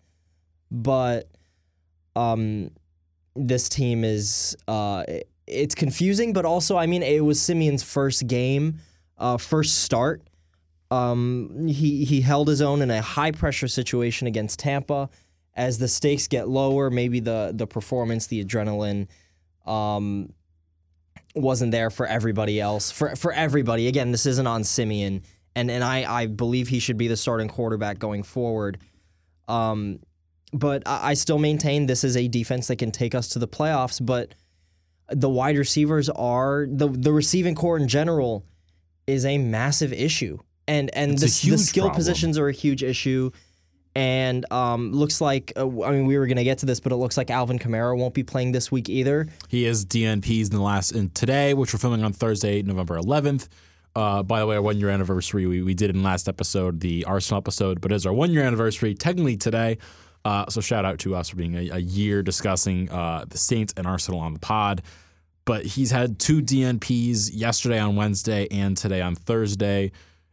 But 0.72 1.30
um, 2.16 2.72
this 3.36 3.70
team 3.70 4.04
is 4.04 4.56
uh, 4.68 5.04
it's 5.48 5.76
confusing, 5.76 6.34
but 6.34 6.46
also 6.46 6.78
I 6.78 6.86
mean 6.86 7.04
it 7.04 7.24
was 7.24 7.42
Siemian's 7.42 7.84
first 7.84 8.28
game, 8.28 8.80
uh, 9.18 9.38
first 9.38 9.80
start. 9.84 10.22
Um, 10.92 11.68
he 11.68 12.06
he 12.06 12.22
held 12.22 12.48
his 12.48 12.62
own 12.62 12.82
in 12.82 12.90
a 12.92 13.02
high 13.02 13.32
pressure 13.32 13.68
situation 13.68 14.28
against 14.28 14.60
Tampa. 14.60 15.10
As 15.56 15.78
the 15.78 15.88
stakes 15.88 16.28
get 16.28 16.48
lower, 16.48 16.90
maybe 16.90 17.20
the 17.20 17.52
the 17.54 17.68
performance, 17.68 18.28
the 18.28 18.44
adrenaline, 18.44 19.08
um, 19.66 20.34
wasn't 21.36 21.72
there 21.72 21.90
for 21.90 22.06
everybody 22.06 22.60
else. 22.60 22.92
For 22.92 23.16
for 23.16 23.34
everybody, 23.34 23.88
again, 23.88 24.12
this 24.12 24.26
isn't 24.26 24.48
on 24.48 24.64
Siemian, 24.64 25.24
and 25.56 25.70
and 25.70 25.84
I 25.84 26.22
I 26.22 26.26
believe 26.28 26.68
he 26.68 26.80
should 26.80 26.98
be 26.98 27.08
the 27.08 27.18
starting 27.18 27.48
quarterback 27.48 28.00
going 28.00 28.24
forward. 28.24 28.80
Um, 29.48 30.00
but 30.54 30.84
I, 30.86 31.10
I 31.10 31.14
still 31.16 31.40
maintain 31.40 31.86
this 31.86 32.04
is 32.04 32.16
a 32.16 32.28
defense 32.28 32.68
that 32.68 32.78
can 32.78 32.92
take 32.92 33.16
us 33.16 33.30
to 33.30 33.40
the 33.40 33.48
playoffs. 33.48 34.04
But 34.04 34.36
the 35.10 35.30
wide 35.30 35.58
receivers 35.58 36.10
are 36.10 36.68
the 36.70 36.88
the 36.88 37.12
receiving 37.12 37.56
corps 37.56 37.78
in 37.78 37.88
general 37.88 38.46
is 39.08 39.26
a 39.26 39.38
massive 39.38 39.92
issue, 39.92 40.38
and 40.68 40.90
and 40.96 41.18
the, 41.18 41.26
the 41.26 41.58
skill 41.58 41.86
problem. 41.86 41.96
positions 41.96 42.38
are 42.38 42.48
a 42.48 42.54
huge 42.54 42.84
issue. 42.84 43.32
And 44.00 44.50
um, 44.50 44.94
looks 44.94 45.20
like 45.20 45.52
uh, 45.58 45.68
I 45.84 45.92
mean 45.92 46.06
we 46.06 46.18
were 46.18 46.26
gonna 46.26 46.46
get 46.46 46.60
to 46.60 46.66
this, 46.66 46.80
but 46.80 46.94
it 46.94 46.96
looks 46.96 47.18
like 47.18 47.30
Alvin 47.30 47.60
Kamara 47.60 47.98
won't 47.98 48.14
be 48.14 48.24
playing 48.24 48.54
this 48.54 48.72
week 48.72 48.88
either. 48.88 49.28
He 49.50 49.66
is 49.66 49.86
DNPs 49.86 50.46
in 50.52 50.56
the 50.56 50.62
last 50.62 50.92
in 50.92 51.10
today, 51.10 51.54
which 51.54 51.74
we're 51.74 51.80
filming 51.80 52.06
on 52.06 52.14
Thursday, 52.14 52.62
November 52.62 52.98
11th. 52.98 53.50
Uh, 53.98 54.24
by 54.24 54.40
the 54.40 54.48
way, 54.48 54.56
our 54.56 54.62
one 54.62 54.80
year 54.80 54.90
anniversary. 54.90 55.46
We, 55.48 55.64
we 55.64 55.74
did 55.74 55.90
in 55.90 56.02
last 56.02 56.30
episode, 56.30 56.80
the 56.80 57.04
Arsenal 57.04 57.40
episode, 57.40 57.82
but 57.82 57.92
it 57.92 57.96
is 57.96 58.06
our 58.06 58.14
one 58.14 58.32
year 58.32 58.44
anniversary 58.44 58.96
technically 58.96 59.36
today. 59.36 59.80
Uh, 60.24 60.46
so 60.48 60.62
shout 60.62 60.86
out 60.86 61.00
to 61.00 61.14
us 61.14 61.28
for 61.28 61.36
being 61.36 61.56
a, 61.56 61.70
a 61.72 61.80
year 61.80 62.24
discussing 62.24 62.90
uh, 62.92 63.26
the 63.28 63.38
Saints 63.38 63.74
and 63.76 63.86
Arsenal 63.86 64.22
on 64.22 64.32
the 64.32 64.40
pod. 64.40 64.82
But 65.44 65.66
he's 65.66 65.92
had 65.92 66.20
two 66.20 66.42
DNPs 66.42 67.32
yesterday 67.34 67.80
on 67.80 67.98
Wednesday 67.98 68.48
and 68.50 68.78
today 68.78 69.02
on 69.02 69.16
Thursday. 69.16 69.92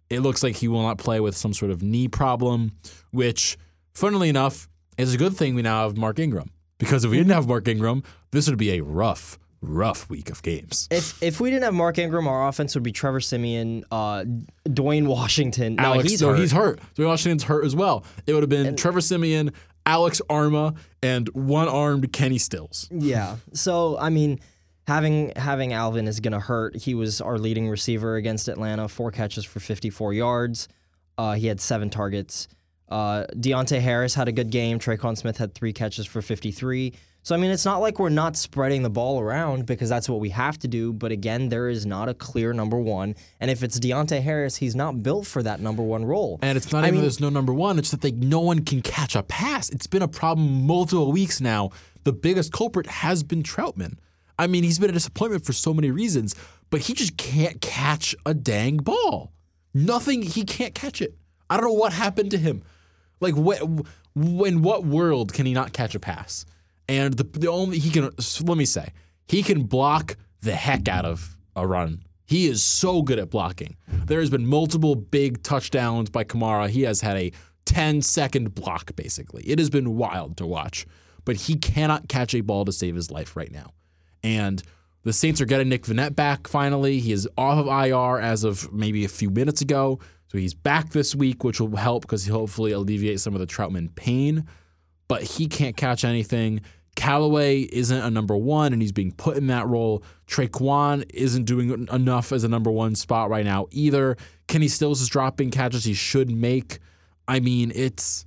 It 0.08 0.20
looks 0.20 0.42
like 0.42 0.56
he 0.56 0.68
will 0.68 0.82
not 0.82 0.98
play 0.98 1.20
with 1.20 1.36
some 1.36 1.52
sort 1.52 1.70
of 1.70 1.82
knee 1.82 2.08
problem, 2.08 2.72
which, 3.10 3.56
funnily 3.92 4.28
enough, 4.28 4.68
is 4.96 5.14
a 5.14 5.18
good 5.18 5.36
thing 5.36 5.54
we 5.54 5.62
now 5.62 5.82
have 5.82 5.96
Mark 5.96 6.18
Ingram. 6.18 6.50
Because 6.78 7.04
if 7.04 7.10
we 7.10 7.16
didn't 7.16 7.32
have 7.32 7.48
Mark 7.48 7.66
Ingram, 7.68 8.02
this 8.30 8.48
would 8.48 8.58
be 8.58 8.72
a 8.72 8.82
rough, 8.82 9.38
rough 9.62 10.08
week 10.10 10.30
of 10.30 10.42
games. 10.42 10.88
If 10.90 11.22
if 11.22 11.40
we 11.40 11.50
didn't 11.50 11.64
have 11.64 11.74
Mark 11.74 11.98
Ingram, 11.98 12.28
our 12.28 12.48
offense 12.48 12.74
would 12.74 12.84
be 12.84 12.92
Trevor 12.92 13.20
Siemian, 13.20 13.84
uh, 13.90 14.24
Dwayne 14.68 15.06
Washington. 15.06 15.76
No, 15.76 15.84
Alex, 15.84 16.10
he's 16.10 16.22
no, 16.22 16.30
hurt. 16.30 16.38
he's 16.38 16.52
hurt. 16.52 16.80
Dwayne 16.94 17.06
Washington's 17.06 17.44
hurt 17.44 17.64
as 17.64 17.74
well. 17.74 18.04
It 18.26 18.34
would 18.34 18.42
have 18.42 18.50
been 18.50 18.76
Trevor 18.76 19.00
Siemian, 19.00 19.52
Alex 19.86 20.20
Armah, 20.28 20.76
and 21.02 21.28
one-armed 21.30 22.12
Kenny 22.12 22.38
Stills. 22.38 22.88
Yeah. 22.90 23.36
So 23.54 23.98
I 23.98 24.10
mean, 24.10 24.38
having 24.86 25.32
having 25.36 25.72
Alvin 25.72 26.06
is 26.08 26.20
gonna 26.20 26.40
hurt. 26.40 26.76
He 26.76 26.94
was 26.94 27.20
our 27.20 27.38
leading 27.38 27.68
receiver 27.68 28.16
against 28.16 28.48
Atlanta, 28.48 28.88
four 28.88 29.10
catches 29.10 29.44
for 29.44 29.60
54 29.60 30.14
yards. 30.14 30.68
Uh, 31.18 31.34
he 31.34 31.46
had 31.46 31.60
seven 31.60 31.90
targets. 31.90 32.48
Uh, 32.88 33.24
Deonte 33.34 33.80
Harris 33.80 34.14
had 34.14 34.28
a 34.28 34.32
good 34.32 34.50
game. 34.50 34.78
Tre'Quan 34.78 35.16
Smith 35.16 35.38
had 35.38 35.54
three 35.54 35.72
catches 35.72 36.06
for 36.06 36.22
53. 36.22 36.94
So 37.22 37.34
I 37.34 37.38
mean, 37.38 37.50
it's 37.50 37.64
not 37.64 37.78
like 37.78 37.98
we're 37.98 38.08
not 38.10 38.36
spreading 38.36 38.84
the 38.84 38.90
ball 38.90 39.18
around 39.18 39.66
because 39.66 39.88
that's 39.88 40.08
what 40.08 40.20
we 40.20 40.28
have 40.28 40.56
to 40.60 40.68
do. 40.68 40.92
But 40.92 41.10
again, 41.10 41.48
there 41.48 41.68
is 41.68 41.84
not 41.84 42.08
a 42.08 42.14
clear 42.14 42.52
number 42.52 42.78
one. 42.78 43.16
And 43.40 43.50
if 43.50 43.64
it's 43.64 43.80
Deonte 43.80 44.22
Harris, 44.22 44.54
he's 44.54 44.76
not 44.76 45.02
built 45.02 45.26
for 45.26 45.42
that 45.42 45.58
number 45.58 45.82
one 45.82 46.04
role. 46.04 46.38
And 46.42 46.56
it's 46.56 46.70
not 46.70 46.84
I 46.84 46.88
even 46.88 46.96
mean- 46.96 47.02
there's 47.02 47.18
no 47.18 47.28
number 47.28 47.52
one. 47.52 47.80
It's 47.80 47.90
that 47.90 48.02
they 48.02 48.12
no 48.12 48.38
one 48.38 48.64
can 48.64 48.80
catch 48.80 49.16
a 49.16 49.24
pass. 49.24 49.68
It's 49.70 49.88
been 49.88 50.02
a 50.02 50.08
problem 50.08 50.64
multiple 50.64 51.10
weeks 51.10 51.40
now. 51.40 51.70
The 52.04 52.12
biggest 52.12 52.52
culprit 52.52 52.86
has 52.86 53.24
been 53.24 53.42
Trautman. 53.42 53.98
I 54.38 54.46
mean, 54.46 54.64
he's 54.64 54.78
been 54.78 54.90
a 54.90 54.94
disappointment 54.94 55.44
for 55.44 55.52
so 55.52 55.72
many 55.72 55.90
reasons, 55.90 56.34
but 56.70 56.82
he 56.82 56.94
just 56.94 57.16
can't 57.16 57.60
catch 57.60 58.14
a 58.24 58.34
dang 58.34 58.78
ball. 58.78 59.32
Nothing. 59.72 60.22
He 60.22 60.44
can't 60.44 60.74
catch 60.74 61.00
it. 61.00 61.14
I 61.48 61.56
don't 61.56 61.66
know 61.66 61.72
what 61.72 61.92
happened 61.92 62.30
to 62.32 62.38
him. 62.38 62.62
Like, 63.20 63.34
wh- 63.34 63.62
in 64.16 64.62
what 64.62 64.84
world 64.84 65.32
can 65.32 65.46
he 65.46 65.54
not 65.54 65.72
catch 65.72 65.94
a 65.94 66.00
pass? 66.00 66.44
And 66.88 67.14
the, 67.14 67.24
the 67.24 67.48
only 67.48 67.78
he 67.78 67.90
can 67.90 68.04
let 68.04 68.56
me 68.56 68.64
say 68.64 68.92
he 69.26 69.42
can 69.42 69.64
block 69.64 70.16
the 70.40 70.52
heck 70.54 70.88
out 70.88 71.04
of 71.04 71.36
a 71.54 71.66
run. 71.66 72.02
He 72.26 72.46
is 72.46 72.62
so 72.62 73.02
good 73.02 73.18
at 73.18 73.30
blocking. 73.30 73.76
There 73.88 74.20
has 74.20 74.30
been 74.30 74.46
multiple 74.46 74.94
big 74.94 75.42
touchdowns 75.42 76.10
by 76.10 76.24
Kamara. 76.24 76.68
He 76.68 76.82
has 76.82 77.00
had 77.00 77.16
a 77.16 77.32
10 77.66 78.02
second 78.02 78.54
block 78.54 78.94
basically. 78.96 79.42
It 79.44 79.58
has 79.58 79.70
been 79.70 79.96
wild 79.96 80.36
to 80.38 80.46
watch, 80.46 80.86
but 81.24 81.36
he 81.36 81.56
cannot 81.56 82.08
catch 82.08 82.34
a 82.34 82.40
ball 82.40 82.64
to 82.64 82.72
save 82.72 82.94
his 82.94 83.10
life 83.10 83.36
right 83.36 83.52
now. 83.52 83.72
And 84.26 84.60
the 85.04 85.12
Saints 85.12 85.40
are 85.40 85.46
getting 85.46 85.68
Nick 85.68 85.84
Vannett 85.84 86.16
back 86.16 86.48
finally. 86.48 86.98
He 86.98 87.12
is 87.12 87.28
off 87.38 87.58
of 87.58 87.68
IR 87.68 88.18
as 88.18 88.42
of 88.42 88.72
maybe 88.72 89.04
a 89.04 89.08
few 89.08 89.30
minutes 89.30 89.60
ago. 89.60 90.00
So 90.26 90.38
he's 90.38 90.52
back 90.52 90.90
this 90.90 91.14
week, 91.14 91.44
which 91.44 91.60
will 91.60 91.76
help 91.76 92.02
because 92.02 92.24
he'll 92.24 92.40
hopefully 92.40 92.72
alleviate 92.72 93.20
some 93.20 93.32
of 93.32 93.38
the 93.38 93.46
Trautman 93.46 93.94
pain. 93.94 94.44
But 95.06 95.22
he 95.22 95.46
can't 95.46 95.76
catch 95.76 96.04
anything. 96.04 96.62
Callaway 96.96 97.60
isn't 97.60 98.02
a 98.02 98.10
number 98.10 98.36
one, 98.36 98.72
and 98.72 98.82
he's 98.82 98.90
being 98.90 99.12
put 99.12 99.36
in 99.36 99.46
that 99.46 99.68
role. 99.68 100.02
Tre'Quan 100.26 101.08
isn't 101.14 101.44
doing 101.44 101.86
enough 101.92 102.32
as 102.32 102.42
a 102.42 102.48
number 102.48 102.72
one 102.72 102.96
spot 102.96 103.30
right 103.30 103.44
now 103.44 103.68
either. 103.70 104.16
Kenny 104.48 104.66
Stills 104.66 105.00
is 105.00 105.08
dropping 105.08 105.52
catches 105.52 105.84
he 105.84 105.94
should 105.94 106.30
make. 106.32 106.80
I 107.28 107.38
mean, 107.38 107.70
it's 107.76 108.26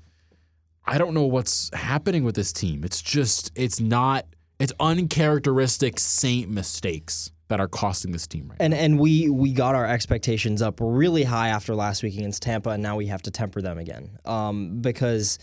I 0.86 0.98
don't 0.98 1.13
know 1.13 1.25
what's 1.25 1.70
happening 1.74 2.24
with 2.24 2.36
this 2.36 2.53
team. 2.53 2.86
It's 2.86 3.01
just 3.01 3.51
it's 3.56 3.82
not 3.82 4.25
it's 4.60 4.74
uncharacteristic 4.80 6.00
Saint 6.00 6.50
mistakes 6.50 7.32
that 7.48 7.60
are 7.60 7.68
costing 7.68 8.12
this 8.12 8.28
team 8.28 8.48
right 8.50 8.58
And 8.60 8.74
and 8.74 9.00
we 9.00 9.30
we 9.30 9.51
got 9.51 9.75
our 9.75 9.86
expectations 9.86 10.62
up 10.62 10.80
really 10.80 11.24
high 11.24 11.50
after 11.50 11.74
last 11.75 12.04
week 12.04 12.13
against 12.16 12.44
Tampa, 12.44 12.72
and 12.72 12.84
now 12.84 12.96
we 12.96 13.08
have 13.08 13.22
to 13.24 13.32
temper 13.32 13.62
them 13.62 13.78
again. 13.78 14.20
Um, 14.25 14.82
because 14.82 15.39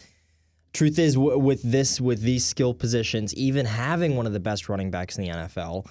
truth 0.72 0.98
is, 0.98 1.14
w- 1.14 1.38
with 1.38 1.62
this 1.62 2.00
with 2.00 2.22
these 2.22 2.44
skill 2.44 2.74
positions, 2.74 3.34
even 3.34 3.66
having 3.66 4.16
one 4.16 4.26
of 4.26 4.32
the 4.32 4.40
best 4.40 4.68
running 4.68 4.90
backs 4.90 5.18
in 5.18 5.24
the 5.24 5.30
NFL, 5.30 5.86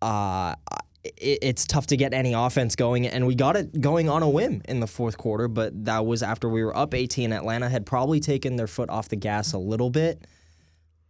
uh, 0.00 0.56
it, 1.04 1.38
it's 1.42 1.66
tough 1.66 1.86
to 1.88 1.96
get 1.96 2.12
any 2.12 2.32
offense 2.32 2.74
going. 2.74 3.06
And 3.06 3.26
we 3.26 3.36
got 3.36 3.56
it 3.56 3.80
going 3.80 4.08
on 4.08 4.22
a 4.24 4.28
whim 4.28 4.62
in 4.68 4.80
the 4.80 4.88
fourth 4.88 5.18
quarter, 5.18 5.46
but 5.46 5.84
that 5.84 6.04
was 6.04 6.22
after 6.22 6.48
we 6.48 6.64
were 6.64 6.76
up 6.76 6.94
18. 6.94 7.32
Atlanta 7.32 7.68
had 7.68 7.86
probably 7.86 8.18
taken 8.18 8.56
their 8.56 8.66
foot 8.66 8.90
off 8.90 9.08
the 9.08 9.16
gas 9.16 9.52
a 9.52 9.58
little 9.58 9.90
bit. 9.90 10.26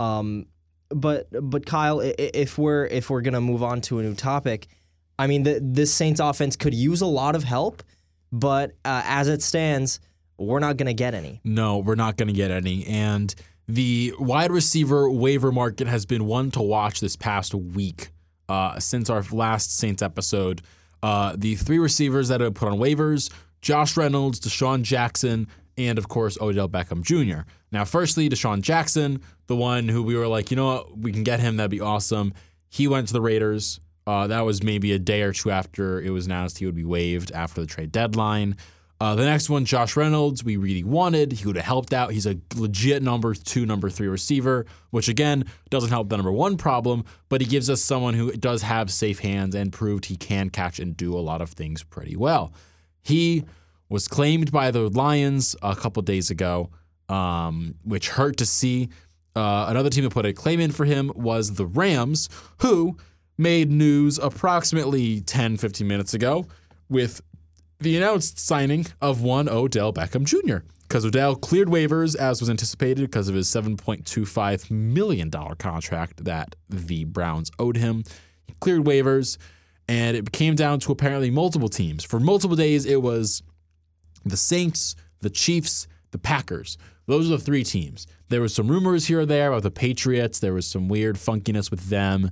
Um, 0.00 0.46
but 0.94 1.28
but 1.50 1.66
Kyle, 1.66 2.00
if 2.00 2.58
we're 2.58 2.86
if 2.86 3.10
we're 3.10 3.20
gonna 3.20 3.40
move 3.40 3.62
on 3.62 3.80
to 3.82 3.98
a 3.98 4.02
new 4.02 4.14
topic, 4.14 4.68
I 5.18 5.26
mean, 5.26 5.42
the, 5.42 5.60
this 5.62 5.92
Saints 5.92 6.20
offense 6.20 6.56
could 6.56 6.74
use 6.74 7.00
a 7.00 7.06
lot 7.06 7.36
of 7.36 7.44
help, 7.44 7.82
but 8.30 8.72
uh, 8.84 9.02
as 9.04 9.28
it 9.28 9.42
stands, 9.42 10.00
we're 10.38 10.60
not 10.60 10.76
gonna 10.76 10.94
get 10.94 11.14
any. 11.14 11.40
No, 11.44 11.78
we're 11.78 11.94
not 11.94 12.16
to 12.16 12.26
get 12.26 12.50
any. 12.50 12.86
And 12.86 13.34
the 13.68 14.12
wide 14.18 14.50
receiver 14.50 15.10
waiver 15.10 15.52
market 15.52 15.86
has 15.86 16.06
been 16.06 16.26
one 16.26 16.50
to 16.52 16.62
watch 16.62 17.00
this 17.00 17.16
past 17.16 17.54
week 17.54 18.10
uh, 18.48 18.78
since 18.78 19.08
our 19.08 19.22
last 19.32 19.76
Saints 19.76 20.02
episode. 20.02 20.62
Uh, 21.02 21.34
the 21.36 21.56
three 21.56 21.78
receivers 21.78 22.28
that 22.28 22.40
have 22.40 22.54
put 22.54 22.68
on 22.68 22.78
waivers 22.78 23.30
Josh 23.60 23.96
Reynolds, 23.96 24.40
DeSean 24.40 24.82
Jackson, 24.82 25.46
and 25.78 25.96
of 25.96 26.08
course, 26.08 26.36
Odell 26.40 26.68
Beckham 26.68 27.02
Jr. 27.02 27.42
Now, 27.70 27.84
firstly, 27.84 28.28
DeSean 28.28 28.60
Jackson, 28.60 29.22
the 29.52 29.56
one 29.56 29.86
who 29.86 30.02
we 30.02 30.16
were 30.16 30.26
like, 30.26 30.50
you 30.50 30.56
know 30.56 30.66
what, 30.66 30.98
we 30.98 31.12
can 31.12 31.24
get 31.24 31.38
him, 31.38 31.58
that'd 31.58 31.70
be 31.70 31.80
awesome. 31.80 32.32
He 32.70 32.88
went 32.88 33.08
to 33.08 33.12
the 33.12 33.20
Raiders. 33.20 33.80
Uh, 34.06 34.26
that 34.26 34.40
was 34.40 34.62
maybe 34.62 34.92
a 34.92 34.98
day 34.98 35.20
or 35.20 35.32
two 35.32 35.50
after 35.50 36.00
it 36.00 36.10
was 36.10 36.24
announced 36.24 36.58
he 36.58 36.64
would 36.66 36.74
be 36.74 36.84
waived 36.84 37.30
after 37.32 37.60
the 37.60 37.66
trade 37.66 37.92
deadline. 37.92 38.56
Uh, 38.98 39.14
the 39.14 39.24
next 39.24 39.50
one, 39.50 39.64
Josh 39.66 39.94
Reynolds, 39.94 40.42
we 40.42 40.56
really 40.56 40.82
wanted. 40.82 41.32
He 41.32 41.46
would 41.46 41.56
have 41.56 41.66
helped 41.66 41.92
out. 41.92 42.12
He's 42.12 42.24
a 42.24 42.38
legit 42.56 43.02
number 43.02 43.34
two, 43.34 43.66
number 43.66 43.90
three 43.90 44.08
receiver, 44.08 44.64
which 44.90 45.08
again 45.08 45.44
doesn't 45.68 45.90
help 45.90 46.08
the 46.08 46.16
number 46.16 46.32
one 46.32 46.56
problem, 46.56 47.04
but 47.28 47.42
he 47.42 47.46
gives 47.46 47.68
us 47.68 47.82
someone 47.82 48.14
who 48.14 48.32
does 48.32 48.62
have 48.62 48.90
safe 48.90 49.18
hands 49.18 49.54
and 49.54 49.70
proved 49.70 50.06
he 50.06 50.16
can 50.16 50.48
catch 50.48 50.78
and 50.78 50.96
do 50.96 51.14
a 51.14 51.20
lot 51.20 51.42
of 51.42 51.50
things 51.50 51.82
pretty 51.82 52.16
well. 52.16 52.54
He 53.02 53.44
was 53.90 54.08
claimed 54.08 54.50
by 54.50 54.70
the 54.70 54.88
Lions 54.88 55.54
a 55.60 55.76
couple 55.76 56.00
days 56.02 56.30
ago, 56.30 56.70
um, 57.10 57.74
which 57.84 58.08
hurt 58.08 58.38
to 58.38 58.46
see. 58.46 58.88
Uh, 59.34 59.66
another 59.68 59.90
team 59.90 60.04
that 60.04 60.10
put 60.10 60.26
a 60.26 60.32
claim 60.32 60.60
in 60.60 60.70
for 60.70 60.84
him 60.84 61.10
was 61.14 61.54
the 61.54 61.66
Rams, 61.66 62.28
who 62.58 62.96
made 63.38 63.70
news 63.70 64.18
approximately 64.18 65.20
10, 65.20 65.56
15 65.56 65.86
minutes 65.86 66.14
ago 66.14 66.46
with 66.88 67.22
the 67.80 67.96
announced 67.96 68.38
signing 68.38 68.86
of 69.00 69.22
one 69.22 69.48
Odell 69.48 69.92
Beckham 69.92 70.24
Jr. 70.24 70.64
Because 70.86 71.06
Odell 71.06 71.34
cleared 71.34 71.68
waivers 71.68 72.14
as 72.14 72.40
was 72.40 72.50
anticipated 72.50 73.00
because 73.10 73.28
of 73.28 73.34
his 73.34 73.48
$7.25 73.48 74.70
million 74.70 75.30
contract 75.30 76.24
that 76.24 76.54
the 76.68 77.04
Browns 77.04 77.50
owed 77.58 77.78
him. 77.78 78.04
He 78.46 78.54
cleared 78.60 78.84
waivers, 78.84 79.38
and 79.88 80.16
it 80.16 80.32
came 80.32 80.54
down 80.54 80.80
to 80.80 80.92
apparently 80.92 81.30
multiple 81.30 81.70
teams. 81.70 82.04
For 82.04 82.20
multiple 82.20 82.56
days, 82.56 82.84
it 82.84 83.00
was 83.00 83.42
the 84.24 84.36
Saints, 84.36 84.94
the 85.20 85.30
Chiefs, 85.30 85.88
the 86.12 86.18
Packers. 86.18 86.78
Those 87.06 87.26
are 87.26 87.36
the 87.36 87.42
three 87.42 87.64
teams. 87.64 88.06
There 88.28 88.40
was 88.40 88.54
some 88.54 88.68
rumors 88.68 89.06
here 89.06 89.20
or 89.20 89.26
there 89.26 89.48
about 89.48 89.64
the 89.64 89.70
Patriots. 89.70 90.38
There 90.38 90.54
was 90.54 90.66
some 90.66 90.88
weird 90.88 91.16
funkiness 91.16 91.70
with 91.70 91.88
them. 91.90 92.30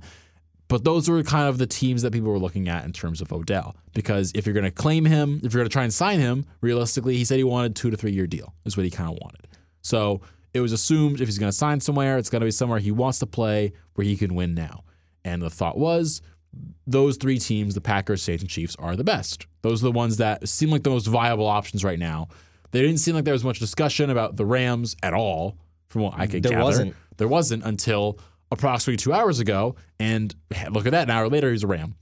But 0.67 0.85
those 0.85 1.09
were 1.09 1.21
kind 1.23 1.49
of 1.49 1.57
the 1.57 1.67
teams 1.67 2.01
that 2.01 2.13
people 2.13 2.31
were 2.31 2.39
looking 2.39 2.69
at 2.69 2.85
in 2.85 2.93
terms 2.93 3.19
of 3.19 3.33
Odell. 3.33 3.75
Because 3.93 4.31
if 4.33 4.45
you're 4.45 4.53
going 4.53 4.63
to 4.63 4.71
claim 4.71 5.03
him, 5.03 5.41
if 5.43 5.53
you're 5.53 5.59
going 5.59 5.69
to 5.69 5.73
try 5.73 5.83
and 5.83 5.93
sign 5.93 6.19
him, 6.19 6.45
realistically, 6.61 7.17
he 7.17 7.25
said 7.25 7.37
he 7.37 7.43
wanted 7.43 7.75
two 7.75 7.89
to 7.89 7.97
three 7.97 8.13
year 8.13 8.25
deal, 8.25 8.53
is 8.63 8.77
what 8.77 8.85
he 8.85 8.89
kind 8.89 9.09
of 9.09 9.17
wanted. 9.21 9.49
So 9.81 10.21
it 10.53 10.61
was 10.61 10.71
assumed 10.71 11.19
if 11.19 11.27
he's 11.27 11.37
going 11.37 11.51
to 11.51 11.57
sign 11.57 11.81
somewhere, 11.81 12.17
it's 12.17 12.29
going 12.29 12.39
to 12.39 12.45
be 12.45 12.51
somewhere 12.51 12.79
he 12.79 12.91
wants 12.91 13.19
to 13.19 13.25
play 13.25 13.73
where 13.95 14.05
he 14.05 14.15
can 14.15 14.33
win 14.33 14.53
now. 14.53 14.83
And 15.25 15.41
the 15.41 15.49
thought 15.49 15.77
was 15.77 16.21
those 16.87 17.17
three 17.17 17.37
teams, 17.37 17.75
the 17.75 17.81
Packers, 17.81 18.21
Saints, 18.21 18.43
and 18.43 18.49
Chiefs, 18.49 18.75
are 18.79 18.95
the 18.95 19.03
best. 19.03 19.47
Those 19.61 19.83
are 19.83 19.87
the 19.87 19.91
ones 19.91 20.17
that 20.17 20.47
seem 20.47 20.69
like 20.69 20.83
the 20.83 20.89
most 20.89 21.07
viable 21.07 21.47
options 21.47 21.83
right 21.83 21.99
now. 21.99 22.27
There 22.71 22.83
didn't 22.83 22.99
seem 22.99 23.15
like 23.15 23.25
there 23.25 23.33
was 23.33 23.43
much 23.43 23.59
discussion 23.59 24.09
about 24.09 24.37
the 24.37 24.45
Rams 24.45 24.95
at 25.03 25.13
all, 25.13 25.57
from 25.89 26.01
what 26.03 26.13
I 26.17 26.27
could 26.27 26.43
There 26.43 26.51
gather. 26.51 26.63
wasn't. 26.63 26.95
There 27.17 27.27
wasn't 27.27 27.63
until 27.63 28.17
approximately 28.49 28.97
two 28.97 29.13
hours 29.13 29.39
ago. 29.39 29.75
And 29.99 30.33
look 30.71 30.85
at 30.85 30.91
that, 30.91 31.03
an 31.03 31.09
hour 31.11 31.29
later, 31.29 31.51
he's 31.51 31.63
a 31.63 31.67
Ram. 31.67 31.95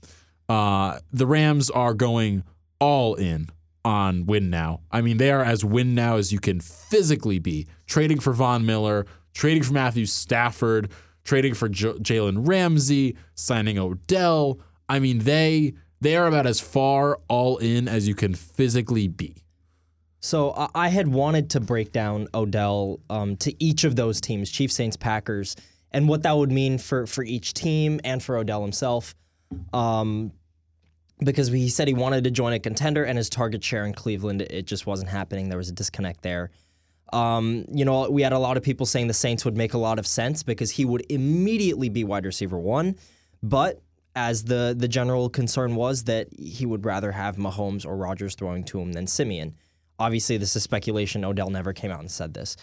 Uh, 0.48 0.98
the 1.12 1.26
Rams 1.26 1.70
are 1.70 1.94
going 1.94 2.42
all 2.80 3.14
in 3.14 3.48
on 3.84 4.26
win 4.26 4.50
now. 4.50 4.80
I 4.90 5.00
mean, 5.00 5.16
they 5.18 5.30
are 5.30 5.42
as 5.44 5.64
win 5.64 5.94
now 5.94 6.16
as 6.16 6.32
you 6.32 6.40
can 6.40 6.60
physically 6.60 7.38
be. 7.38 7.66
Trading 7.86 8.18
for 8.20 8.32
Von 8.32 8.66
Miller, 8.66 9.06
trading 9.34 9.62
for 9.62 9.72
Matthew 9.72 10.06
Stafford, 10.06 10.90
trading 11.24 11.54
for 11.54 11.68
J- 11.68 11.94
Jalen 11.94 12.46
Ramsey, 12.48 13.16
signing 13.34 13.78
Odell. 13.78 14.58
I 14.88 14.98
mean, 14.98 15.20
they 15.20 15.74
they 16.00 16.16
are 16.16 16.26
about 16.26 16.46
as 16.46 16.60
far 16.60 17.18
all 17.28 17.58
in 17.58 17.86
as 17.88 18.08
you 18.08 18.14
can 18.14 18.34
physically 18.34 19.06
be. 19.06 19.36
So 20.20 20.52
I- 20.52 20.68
I 20.74 20.88
had 20.88 21.08
wanted 21.08 21.50
to 21.50 21.60
break 21.60 21.92
down 21.92 22.28
Odell 22.34 23.00
um, 23.08 23.36
to 23.38 23.54
each 23.62 23.84
of 23.84 23.96
those 23.96 24.20
teams, 24.20 24.50
Chiefs, 24.50 24.74
Saints, 24.74 24.96
Packers, 24.96 25.56
and 25.90 26.08
what 26.08 26.22
that 26.22 26.36
would 26.36 26.52
mean 26.52 26.78
for 26.78 27.06
for 27.06 27.24
each 27.24 27.54
team 27.54 28.00
and 28.04 28.22
for 28.22 28.36
Odell 28.36 28.62
himself. 28.62 29.14
Um, 29.72 30.32
because 31.22 31.48
he 31.48 31.68
said 31.68 31.88
he 31.88 31.94
wanted 31.94 32.24
to 32.24 32.30
join 32.30 32.52
a 32.52 32.58
contender 32.58 33.04
and 33.04 33.18
his 33.18 33.28
target 33.28 33.62
share 33.64 33.84
in 33.84 33.92
Cleveland, 33.92 34.42
it 34.42 34.66
just 34.66 34.86
wasn't 34.86 35.10
happening. 35.10 35.48
There 35.48 35.58
was 35.58 35.68
a 35.68 35.72
disconnect 35.72 36.22
there. 36.22 36.50
Um, 37.12 37.64
you 37.72 37.84
know, 37.84 38.08
we 38.08 38.22
had 38.22 38.32
a 38.32 38.38
lot 38.38 38.56
of 38.56 38.62
people 38.62 38.86
saying 38.86 39.08
the 39.08 39.14
Saints 39.14 39.44
would 39.44 39.56
make 39.56 39.74
a 39.74 39.78
lot 39.78 39.98
of 39.98 40.06
sense 40.06 40.42
because 40.42 40.70
he 40.70 40.84
would 40.84 41.04
immediately 41.10 41.88
be 41.88 42.04
wide 42.04 42.24
receiver 42.24 42.58
one, 42.58 42.94
but 43.42 43.80
as 44.16 44.44
the 44.44 44.74
the 44.76 44.88
general 44.88 45.28
concern 45.28 45.74
was 45.76 46.04
that 46.04 46.28
he 46.38 46.66
would 46.66 46.84
rather 46.84 47.12
have 47.12 47.36
Mahomes 47.36 47.84
or 47.86 47.96
Rodgers 47.96 48.34
throwing 48.34 48.64
to 48.64 48.80
him 48.80 48.92
than 48.92 49.06
Siemian. 49.06 49.54
Obviously, 50.00 50.36
this 50.38 50.56
is 50.56 50.62
speculation. 50.62 51.24
Odell 51.24 51.50
never 51.50 51.72
came 51.72 51.90
out 51.90 52.00
and 52.00 52.10
said 52.10 52.34
this, 52.34 52.56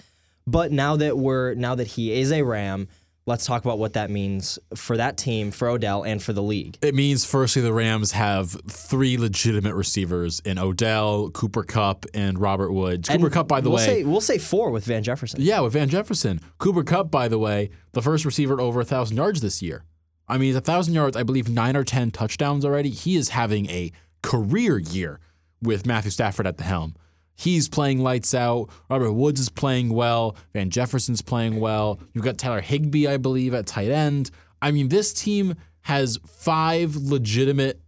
but 0.46 0.72
now 0.72 0.98
that 0.98 1.18
we're 1.18 1.54
now 1.54 1.76
that 1.76 1.88
he 1.88 2.12
is 2.20 2.32
a 2.32 2.42
Ram, 2.42 2.88
let's 3.28 3.46
talk 3.46 3.64
about 3.64 3.78
what 3.78 3.94
that 3.94 4.10
means 4.10 4.58
for 4.74 4.98
that 4.98 5.18
team, 5.18 5.52
for 5.52 5.68
Odell, 5.68 6.04
and 6.04 6.24
for 6.24 6.34
the 6.34 6.42
league. 6.42 6.78
It 6.82 6.96
means, 6.96 7.26
firstly, 7.26 7.62
the 7.62 7.74
Rams 7.74 8.14
have 8.14 8.52
three 8.68 9.18
legitimate 9.18 9.76
receivers 9.76 10.40
in 10.40 10.58
Odell, 10.58 11.30
Cooper 11.30 11.64
Kupp, 11.64 12.06
and 12.14 12.40
Robert 12.40 12.72
Woods. 12.72 13.10
Cooper 13.10 13.26
And 13.26 13.34
Kupp, 13.34 13.48
by 13.48 13.62
the 13.62 13.70
we'll 13.70 13.78
way, 13.78 13.86
say, 13.86 14.04
we'll 14.04 14.22
say 14.22 14.38
four 14.40 14.72
with 14.72 14.86
Van 14.86 15.04
Jefferson. 15.04 15.42
Yeah, 15.42 15.60
with 15.60 15.74
Van 15.74 15.90
Jefferson. 15.90 16.40
Cooper 16.58 16.84
Kupp, 16.84 17.12
by 17.12 17.28
the 17.28 17.38
way, 17.38 17.70
the 17.92 18.02
first 18.02 18.26
receiver 18.26 18.60
over 18.60 18.80
a 18.80 18.84
1,000 18.84 19.16
yards 19.16 19.42
this 19.42 19.62
year. 19.62 19.84
I 20.28 20.38
mean, 20.38 20.54
a 20.54 20.56
1,000 20.56 20.94
yards, 20.94 21.16
I 21.16 21.24
believe 21.24 21.50
nine 21.50 21.76
or 21.76 21.84
10 21.84 22.12
touchdowns 22.12 22.66
already. 22.66 22.90
He 22.90 23.16
is 23.16 23.30
having 23.30 23.70
a 23.70 23.92
career 24.24 24.78
year 24.78 25.20
with 25.62 25.86
Matthew 25.86 26.12
Stafford 26.12 26.48
at 26.48 26.58
the 26.58 26.64
helm. 26.64 26.96
He's 27.38 27.70
playing 27.70 28.00
lights 28.00 28.34
out. 28.34 28.70
Robert 28.90 29.14
Woods 29.14 29.40
is 29.40 29.50
playing 29.50 29.90
well. 29.90 30.36
Van 30.54 30.72
Jefferson's 30.72 31.22
playing 31.22 31.60
well. 31.60 32.00
You've 32.14 32.26
got 32.26 32.40
Tyler 32.40 32.62
Higbee, 32.62 33.08
I 33.08 33.18
believe, 33.18 33.54
at 33.54 33.68
tight 33.68 33.92
end. 33.92 34.32
I 34.60 34.72
mean, 34.72 34.90
this 34.90 35.14
team 35.14 35.54
has 35.82 36.18
five 36.26 36.96
legitimate 36.96 37.80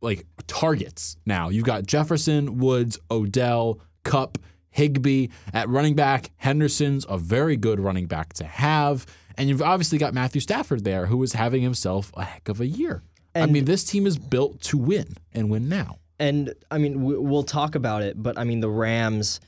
like 0.00 0.24
targets 0.46 1.16
now. 1.26 1.48
You've 1.48 1.64
got 1.64 1.84
Jefferson, 1.84 2.58
Woods, 2.58 2.98
Odell, 3.10 3.80
Kupp, 4.04 4.38
Higbee 4.70 5.28
at 5.52 5.68
running 5.68 5.96
back. 5.96 6.30
Henderson's 6.36 7.04
a 7.08 7.18
very 7.18 7.56
good 7.56 7.80
running 7.80 8.06
back 8.06 8.32
to 8.34 8.44
have. 8.44 9.04
And 9.36 9.48
you've 9.48 9.62
obviously 9.62 9.98
got 9.98 10.14
Matthew 10.14 10.40
Stafford 10.40 10.84
there, 10.84 11.06
who 11.06 11.20
is 11.22 11.32
having 11.32 11.62
himself 11.62 12.12
a 12.16 12.24
heck 12.24 12.48
of 12.48 12.60
a 12.60 12.66
year. 12.66 13.02
I 13.34 13.46
mean, 13.46 13.64
this 13.64 13.82
team 13.82 14.06
is 14.06 14.18
built 14.18 14.60
to 14.62 14.78
win 14.78 15.16
and 15.32 15.50
win 15.50 15.68
now. 15.68 15.98
And 16.18 16.54
I 16.70 16.78
mean, 16.78 17.02
we- 17.04 17.18
we'll 17.18 17.42
talk 17.42 17.74
about 17.74 18.02
it, 18.02 18.22
but 18.22 18.38
I 18.38 18.44
mean, 18.44 18.60
the 18.60 18.70
Rams 18.70 19.40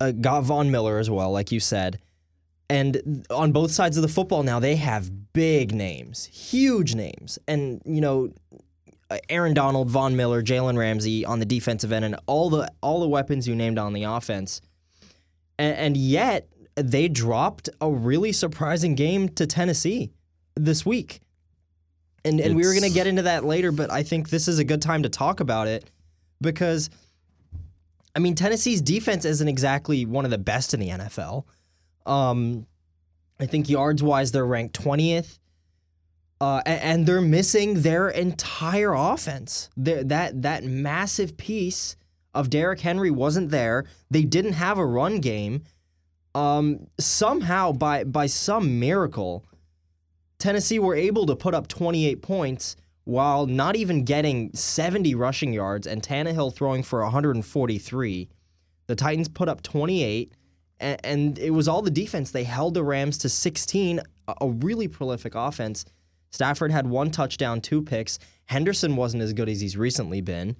uh, 0.00 0.10
got 0.12 0.44
Von 0.44 0.70
Miller 0.70 0.98
as 0.98 1.08
well, 1.08 1.30
like 1.30 1.52
you 1.52 1.60
said. 1.60 1.98
And 2.68 3.26
on 3.30 3.52
both 3.52 3.70
sides 3.70 3.96
of 3.96 4.02
the 4.02 4.08
football 4.08 4.42
now, 4.42 4.58
they 4.58 4.76
have 4.76 5.32
big 5.32 5.74
names, 5.74 6.24
huge 6.24 6.94
names. 6.94 7.38
And, 7.46 7.82
you 7.84 8.00
know, 8.00 8.32
uh, 9.10 9.18
Aaron 9.28 9.52
Donald, 9.52 9.90
Von 9.90 10.16
Miller, 10.16 10.42
Jalen 10.42 10.78
Ramsey 10.78 11.24
on 11.24 11.38
the 11.38 11.44
defensive 11.44 11.92
end, 11.92 12.04
and 12.04 12.16
all 12.26 12.48
the 12.48 12.72
all 12.80 13.00
the 13.00 13.08
weapons 13.08 13.46
you 13.46 13.54
named 13.54 13.78
on 13.78 13.92
the 13.92 14.04
offense. 14.04 14.62
And, 15.58 15.76
and 15.76 15.96
yet, 15.98 16.48
they 16.76 17.08
dropped 17.08 17.68
a 17.80 17.90
really 17.90 18.32
surprising 18.32 18.94
game 18.94 19.28
to 19.30 19.46
Tennessee 19.46 20.10
this 20.56 20.86
week. 20.86 21.20
And, 22.24 22.40
and 22.40 22.54
we 22.54 22.64
were 22.64 22.72
going 22.72 22.84
to 22.84 22.90
get 22.90 23.06
into 23.06 23.22
that 23.22 23.44
later, 23.44 23.72
but 23.72 23.90
I 23.90 24.02
think 24.02 24.30
this 24.30 24.46
is 24.46 24.58
a 24.58 24.64
good 24.64 24.80
time 24.80 25.02
to 25.02 25.08
talk 25.08 25.40
about 25.40 25.66
it 25.66 25.90
because, 26.40 26.88
I 28.14 28.20
mean, 28.20 28.36
Tennessee's 28.36 28.80
defense 28.80 29.24
isn't 29.24 29.48
exactly 29.48 30.06
one 30.06 30.24
of 30.24 30.30
the 30.30 30.38
best 30.38 30.72
in 30.72 30.80
the 30.80 30.90
NFL. 30.90 31.44
Um, 32.06 32.66
I 33.40 33.46
think 33.46 33.68
yards 33.68 34.02
wise, 34.02 34.30
they're 34.30 34.46
ranked 34.46 34.80
20th. 34.80 35.38
Uh, 36.40 36.60
and, 36.66 37.06
they're 37.06 37.20
missing 37.20 37.82
their 37.82 38.08
entire 38.08 38.94
offense. 38.94 39.70
They're, 39.76 40.02
that 40.02 40.42
that 40.42 40.64
massive 40.64 41.36
piece 41.36 41.94
of 42.34 42.50
Derrick 42.50 42.80
Henry 42.80 43.12
wasn't 43.12 43.50
there. 43.50 43.84
They 44.10 44.24
didn't 44.24 44.54
have 44.54 44.76
a 44.76 44.84
run 44.84 45.20
game. 45.20 45.62
Um, 46.34 46.88
somehow, 46.98 47.70
by 47.70 48.02
by 48.02 48.26
some 48.26 48.80
miracle, 48.80 49.44
Tennessee 50.42 50.80
were 50.80 50.96
able 50.96 51.24
to 51.26 51.36
put 51.36 51.54
up 51.54 51.68
28 51.68 52.20
points 52.20 52.74
while 53.04 53.46
not 53.46 53.76
even 53.76 54.02
getting 54.04 54.52
70 54.52 55.14
rushing 55.14 55.52
yards 55.52 55.86
and 55.86 56.02
Tannehill 56.02 56.52
throwing 56.52 56.82
for 56.82 57.00
143. 57.02 58.28
The 58.88 58.96
Titans 58.96 59.28
put 59.28 59.48
up 59.48 59.62
28, 59.62 60.32
and, 60.80 61.00
and 61.04 61.38
it 61.38 61.50
was 61.50 61.68
all 61.68 61.80
the 61.80 61.92
defense. 61.92 62.32
They 62.32 62.42
held 62.42 62.74
the 62.74 62.82
Rams 62.82 63.18
to 63.18 63.28
16, 63.28 64.00
a, 64.00 64.34
a 64.40 64.48
really 64.48 64.88
prolific 64.88 65.36
offense. 65.36 65.84
Stafford 66.32 66.72
had 66.72 66.88
one 66.88 67.12
touchdown, 67.12 67.60
two 67.60 67.80
picks. 67.80 68.18
Henderson 68.46 68.96
wasn't 68.96 69.22
as 69.22 69.32
good 69.32 69.48
as 69.48 69.60
he's 69.60 69.76
recently 69.76 70.22
been. 70.22 70.56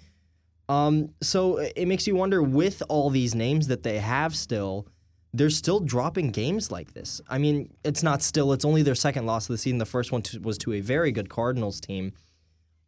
Um, 0.69 1.09
so 1.21 1.57
it 1.57 1.89
makes 1.89 2.07
you 2.07 2.15
wonder 2.15 2.41
with 2.41 2.85
all 2.89 3.11
these 3.11 3.35
names 3.35 3.67
that 3.67 3.83
they 3.83 3.99
have 3.99 4.37
still, 4.37 4.87
they're 5.35 5.51
still 5.51 5.81
dropping 5.81 6.31
games 6.31 6.71
like 6.71 6.93
this. 6.93 7.21
I 7.29 7.39
mean, 7.39 7.73
it's 7.85 8.03
not 8.03 8.23
still, 8.23 8.53
it's 8.53 8.65
only 8.65 8.83
their 8.83 8.95
second 8.95 9.27
loss 9.27 9.49
of 9.49 9.55
the 9.55 9.59
season. 9.59 9.79
The 9.79 9.87
first 9.87 10.13
one 10.13 10.23
to, 10.23 10.41
was 10.41 10.59
to 10.59 10.75
a 10.75 10.81
very 10.81 11.11
good 11.11 11.31
Cardinals 11.31 11.81
team. 11.81 12.13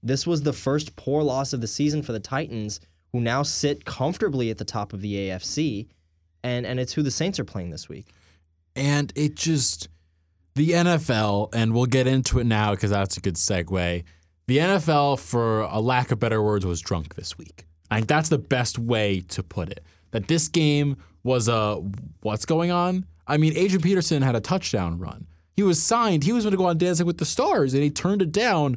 This 0.02 0.26
was 0.26 0.42
the 0.42 0.52
first 0.52 0.96
poor 0.96 1.22
loss 1.22 1.52
of 1.54 1.62
the 1.62 1.66
season 1.66 2.02
for 2.02 2.12
the 2.12 2.20
Titans, 2.20 2.80
who 3.12 3.20
now 3.20 3.42
sit 3.42 3.86
comfortably 3.86 4.50
at 4.50 4.58
the 4.58 4.64
top 4.64 4.92
of 4.92 5.00
the 5.00 5.14
AFC. 5.14 5.86
And, 6.42 6.66
and 6.66 6.78
it's 6.78 6.92
who 6.92 7.02
the 7.02 7.10
Saints 7.10 7.38
are 7.38 7.44
playing 7.44 7.70
this 7.70 7.88
week. 7.88 8.08
And 8.76 9.10
it 9.16 9.34
just, 9.36 9.88
the 10.54 10.70
NFL, 10.70 11.54
and 11.54 11.72
we'll 11.72 11.86
get 11.86 12.06
into 12.06 12.38
it 12.38 12.44
now 12.44 12.72
because 12.72 12.90
that's 12.90 13.16
a 13.16 13.20
good 13.20 13.36
segue. 13.36 14.04
The 14.46 14.58
NFL, 14.58 15.18
for 15.20 15.62
a 15.62 15.80
lack 15.80 16.10
of 16.10 16.20
better 16.20 16.42
words, 16.42 16.66
was 16.66 16.82
drunk 16.82 17.14
this 17.14 17.38
week. 17.38 17.64
I 17.90 17.96
think 17.96 18.08
that's 18.08 18.28
the 18.28 18.36
best 18.36 18.78
way 18.78 19.20
to 19.28 19.42
put 19.42 19.70
it. 19.70 19.82
That 20.10 20.28
this 20.28 20.48
game 20.48 20.98
was 21.24 21.48
a 21.48 21.82
what's 22.20 22.44
going 22.44 22.70
on? 22.70 23.06
I 23.26 23.38
mean, 23.38 23.56
Adrian 23.56 23.82
Peterson 23.82 24.22
had 24.22 24.36
a 24.36 24.40
touchdown 24.40 24.98
run. 24.98 25.26
He 25.56 25.62
was 25.62 25.82
signed. 25.82 26.24
He 26.24 26.32
was 26.32 26.44
going 26.44 26.52
to 26.52 26.58
go 26.58 26.66
on 26.66 26.78
Dancing 26.78 27.06
with 27.06 27.18
the 27.18 27.24
Stars, 27.24 27.74
and 27.74 27.82
he 27.82 27.90
turned 27.90 28.22
it 28.22 28.30
down 28.30 28.76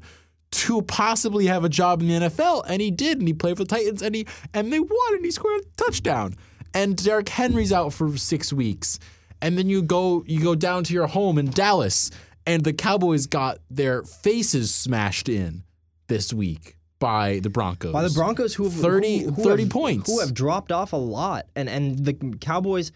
to 0.50 0.82
possibly 0.84 1.48
have 1.48 1.66
a 1.66 1.70
job 1.70 2.02
in 2.02 2.08
the 2.08 2.14
NFL, 2.28 2.64
and 2.68 2.82
he 2.82 2.90
did, 2.90 3.20
and 3.20 3.28
he 3.28 3.34
played 3.34 3.58
for 3.58 3.66
the 3.66 3.70
Titans, 3.70 4.02
and 4.02 4.16
he 4.16 4.26
and 4.54 4.72
they 4.72 4.80
won, 4.80 5.16
and 5.16 5.26
he 5.26 5.32
scored 5.32 5.62
a 5.62 5.66
touchdown. 5.76 6.36
And 6.74 6.96
Derrick 6.96 7.30
Henry's 7.30 7.74
out 7.74 7.94
for 7.94 8.16
six 8.18 8.54
weeks, 8.54 9.00
and 9.42 9.58
then 9.58 9.70
you 9.70 9.82
go 9.82 10.24
you 10.26 10.42
go 10.42 10.56
down 10.56 10.84
to 10.86 10.94
your 10.94 11.08
home 11.08 11.38
in 11.38 11.50
Dallas, 11.50 12.12
and 12.46 12.64
the 12.64 12.74
Cowboys 12.74 13.26
got 13.28 13.60
their 13.70 14.04
faces 14.04 14.74
smashed 14.74 15.28
in 15.28 15.64
this 16.08 16.32
week 16.32 16.77
by 17.00 17.40
the 17.40 17.50
Broncos. 17.50 17.94
By 17.94 18.04
the 18.04 18.10
Broncos, 18.10 18.56
who 18.56 18.64
have 18.66 18.74
30 18.74 19.20
who, 19.20 19.32
who 19.32 19.44
30 19.44 19.64
have- 19.64 19.72
points. 19.72 20.10
who 20.12 20.20
have 20.20 20.34
dropped 20.34 20.72
off 20.72 20.94
a 20.94 20.98
lot, 20.98 21.46
and 21.56 21.70
and 21.70 22.04
the 22.06 22.14
Cowboys, 22.42 22.92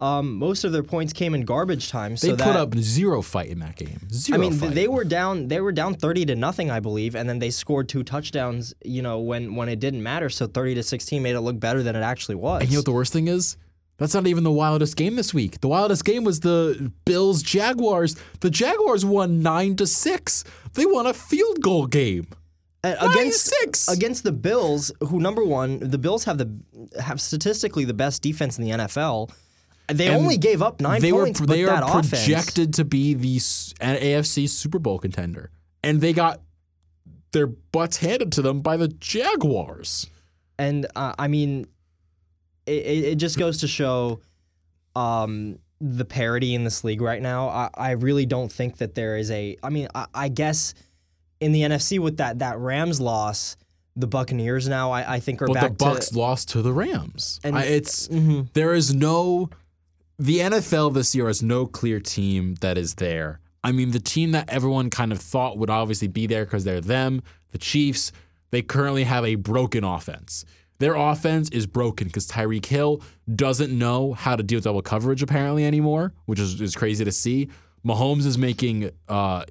um, 0.00 0.34
most 0.36 0.62
of 0.64 0.70
their 0.72 0.82
points 0.84 1.12
came 1.12 1.34
in 1.34 1.42
garbage 1.44 1.88
time. 1.90 2.16
So 2.16 2.28
They 2.28 2.32
put 2.32 2.38
that, 2.38 2.56
up 2.56 2.74
zero 2.76 3.20
fight 3.20 3.48
in 3.50 3.58
that 3.60 3.74
game. 3.76 4.08
Zero 4.12 4.38
I 4.38 4.40
mean, 4.40 4.52
fight. 4.52 4.74
they 4.74 4.86
were 4.88 5.04
down. 5.04 5.48
They 5.48 5.60
were 5.60 5.72
down 5.72 5.94
thirty 5.94 6.24
to 6.26 6.36
nothing, 6.36 6.70
I 6.70 6.80
believe, 6.80 7.14
and 7.16 7.28
then 7.28 7.38
they 7.40 7.50
scored 7.50 7.88
two 7.88 8.04
touchdowns. 8.04 8.74
You 8.84 9.02
know, 9.02 9.18
when 9.20 9.54
when 9.56 9.68
it 9.68 9.80
didn't 9.80 10.02
matter. 10.02 10.28
So 10.30 10.46
thirty 10.46 10.74
to 10.76 10.82
sixteen 10.82 11.22
made 11.22 11.34
it 11.34 11.40
look 11.40 11.58
better 11.58 11.82
than 11.82 11.96
it 11.96 12.02
actually 12.02 12.36
was. 12.36 12.62
And 12.62 12.70
you 12.70 12.76
know 12.76 12.80
what 12.80 12.84
the 12.86 12.92
worst 12.92 13.12
thing 13.12 13.28
is? 13.28 13.56
That's 13.98 14.14
not 14.14 14.28
even 14.28 14.44
the 14.44 14.52
wildest 14.52 14.96
game 14.96 15.16
this 15.16 15.34
week. 15.34 15.60
The 15.60 15.66
wildest 15.66 16.04
game 16.04 16.22
was 16.22 16.38
the 16.38 16.92
Bills 17.04 17.42
Jaguars. 17.42 18.14
The 18.38 18.48
Jaguars 18.50 19.04
won 19.04 19.42
nine 19.42 19.74
to 19.74 19.88
six. 19.88 20.44
They 20.74 20.86
won 20.86 21.06
a 21.06 21.12
field 21.12 21.60
goal 21.60 21.86
game. 21.88 22.28
Against 22.84 23.46
six. 23.46 23.88
against 23.88 24.22
the 24.22 24.32
Bills, 24.32 24.92
who 25.08 25.18
number 25.20 25.44
one, 25.44 25.80
the 25.80 25.98
Bills 25.98 26.24
have 26.24 26.38
the 26.38 26.48
have 27.02 27.20
statistically 27.20 27.84
the 27.84 27.94
best 27.94 28.22
defense 28.22 28.56
in 28.58 28.64
the 28.64 28.70
NFL. 28.70 29.30
They 29.92 30.06
And 30.08 30.16
only 30.16 30.36
gave 30.36 30.62
up 30.62 30.80
nine 30.80 31.00
they 31.00 31.10
points, 31.10 31.40
were 31.40 31.46
but 31.46 31.52
they 31.54 31.64
that 31.64 31.82
are 31.82 31.98
offense. 32.00 32.10
projected 32.10 32.74
to 32.74 32.84
be 32.84 33.14
the 33.14 33.36
an 33.80 33.96
AFC 33.96 34.48
Super 34.48 34.78
Bowl 34.78 34.98
contender, 34.98 35.50
and 35.82 36.00
they 36.00 36.12
got 36.12 36.40
their 37.32 37.46
butts 37.46 37.96
handed 37.98 38.30
to 38.32 38.42
them 38.42 38.60
by 38.60 38.76
the 38.76 38.88
Jaguars. 38.88 40.06
and 40.58 40.86
uh, 40.94 41.14
I 41.18 41.26
mean, 41.28 41.66
it, 42.66 42.72
it 42.86 43.04
it 43.04 43.14
just 43.16 43.38
goes 43.38 43.58
to 43.58 43.66
show 43.68 44.20
um, 44.94 45.58
the 45.80 46.04
parity 46.04 46.54
in 46.54 46.64
this 46.64 46.84
league 46.84 47.00
right 47.00 47.20
now. 47.22 47.48
I, 47.48 47.70
I 47.74 47.90
really 47.92 48.26
don't 48.26 48.52
think 48.52 48.76
that 48.78 48.94
there 48.94 49.16
is 49.16 49.30
a. 49.30 49.56
I 49.62 49.70
mean, 49.70 49.88
I, 49.94 50.06
I 50.14 50.28
guess 50.28 50.74
in 51.40 51.52
the 51.52 51.62
NFC 51.62 51.98
with 51.98 52.16
that 52.18 52.38
that 52.40 52.58
Rams 52.58 53.00
loss, 53.00 53.56
the 53.96 54.06
Buccaneers 54.06 54.68
now 54.68 54.90
I, 54.90 55.14
I 55.16 55.20
think 55.20 55.42
are 55.42 55.46
But 55.46 55.54
back 55.54 55.70
the 55.70 55.84
Bucks 55.84 56.10
to. 56.10 56.18
lost 56.18 56.48
to 56.50 56.62
the 56.62 56.72
Rams. 56.72 57.40
And- 57.44 57.56
I- 57.56 57.64
it's 57.64 58.08
Mhm. 58.08 58.52
there 58.52 58.74
is 58.74 58.94
no 58.94 59.50
the 60.20 60.40
NFL 60.40 60.90
this 60.94 61.14
year 61.14 61.28
has 61.28 61.42
no 61.42 61.64
clear 61.66 62.00
team 62.00 62.56
that 62.60 62.76
is 62.76 62.94
there. 62.94 63.38
I 63.62 63.70
mean, 63.70 63.92
the 63.92 64.00
team 64.00 64.32
that 64.32 64.48
everyone 64.50 64.90
kind 64.90 65.12
of 65.12 65.20
thought 65.20 65.58
would 65.58 65.70
obviously 65.70 66.08
be 66.08 66.26
there 66.26 66.44
because 66.44 66.64
they're 66.64 66.80
them, 66.80 67.22
the 67.52 67.58
Chiefs. 67.58 68.10
They 68.50 68.62
currently 68.62 69.04
have 69.04 69.24
a 69.24 69.34
broken 69.36 69.84
offense. 69.84 70.44
Their 70.78 70.94
offense 70.94 71.48
is 71.50 71.66
broken 71.66 72.06
because 72.08 72.26
Tyreek 72.28 72.66
Hill 72.66 73.00
doesn't 73.32 73.76
know 73.76 74.14
how 74.14 74.36
to 74.36 74.42
deal 74.42 74.56
with 74.58 74.64
double 74.64 74.80
coverage 74.82 75.22
apparently 75.22 75.64
anymore, 75.64 76.14
which 76.26 76.40
is, 76.40 76.60
is 76.60 76.74
crazy 76.74 77.04
to 77.04 77.12
see. 77.12 77.48
Mahomes 77.86 78.26
is 78.26 78.38
making 78.38 78.90
uh, 79.08 79.44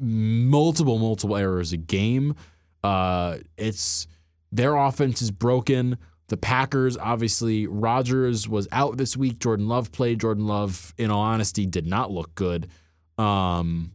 multiple, 0.00 0.98
multiple 0.98 1.36
errors 1.36 1.72
a 1.72 1.76
game. 1.76 2.34
Uh, 2.82 3.38
it's 3.56 4.06
their 4.52 4.76
offense 4.76 5.22
is 5.22 5.30
broken. 5.30 5.98
The 6.28 6.36
Packers, 6.36 6.96
obviously, 6.96 7.66
Rodgers 7.66 8.48
was 8.48 8.68
out 8.70 8.98
this 8.98 9.16
week. 9.16 9.38
Jordan 9.38 9.66
Love 9.66 9.92
played. 9.92 10.20
Jordan 10.20 10.46
Love, 10.46 10.94
in 10.98 11.10
all 11.10 11.22
honesty, 11.22 11.64
did 11.64 11.86
not 11.86 12.10
look 12.10 12.34
good. 12.34 12.68
Um, 13.16 13.92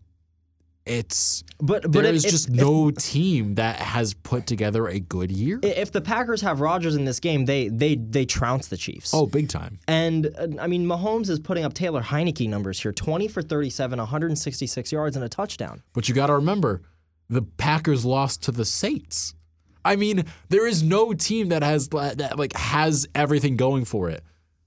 it's 0.86 1.44
But 1.60 1.84
but 1.84 1.92
there 1.94 2.06
if, 2.06 2.16
is 2.16 2.26
if- 2.26 2.32
just 2.32 2.50
if- 2.50 2.56
no 2.56 2.92
team 2.92 3.56
that 3.56 3.78
has 3.78 4.14
put 4.14 4.46
together 4.48 4.88
a 4.88 5.00
good 5.00 5.32
year. 5.32 5.60
If 5.64 5.92
the 5.92 6.02
Packers 6.02 6.42
have 6.42 6.60
Rodgers 6.60 6.96
in 6.96 7.06
this 7.06 7.20
game, 7.20 7.46
they 7.46 7.70
they 7.70 7.96
they 7.96 8.26
trounce 8.26 8.68
the 8.68 8.78
Chiefs. 8.78 9.14
oh, 9.14 9.26
big 9.26 9.48
time. 9.50 9.80
And 9.88 10.28
uh, 10.38 10.48
I 10.60 10.68
mean, 10.68 10.86
Mahomes 10.86 11.30
is 11.30 11.40
putting 11.40 11.64
up 11.64 11.74
Taylor 11.74 12.02
Heinicke 12.02 12.50
numbers 12.50 12.82
here 12.82 12.92
20 12.92 13.28
for 13.30 13.42
37, 13.42 13.98
166 14.00 14.92
yards, 14.92 15.16
and 15.16 15.24
a 15.24 15.30
touchdown. 15.30 15.82
But 15.94 16.10
you 16.10 16.16
got 16.16 16.28
to 16.28 16.36
remember, 16.36 16.82
the 17.30 17.42
Packers 17.44 18.04
lost 18.04 18.44
to 18.44 18.52
the 18.52 18.66
Saints. 18.66 19.36
I 19.86 19.96
mean, 19.96 20.26
there 20.50 20.66
is 20.68 20.82
no 20.84 21.14
team 21.14 21.50
that 21.50 21.64
has 21.64 21.88
that 21.90 22.38
like 22.38 22.54
has 22.54 23.08
everything 23.16 23.56
going 23.58 23.86
for 23.86 24.10
it. 24.10 24.24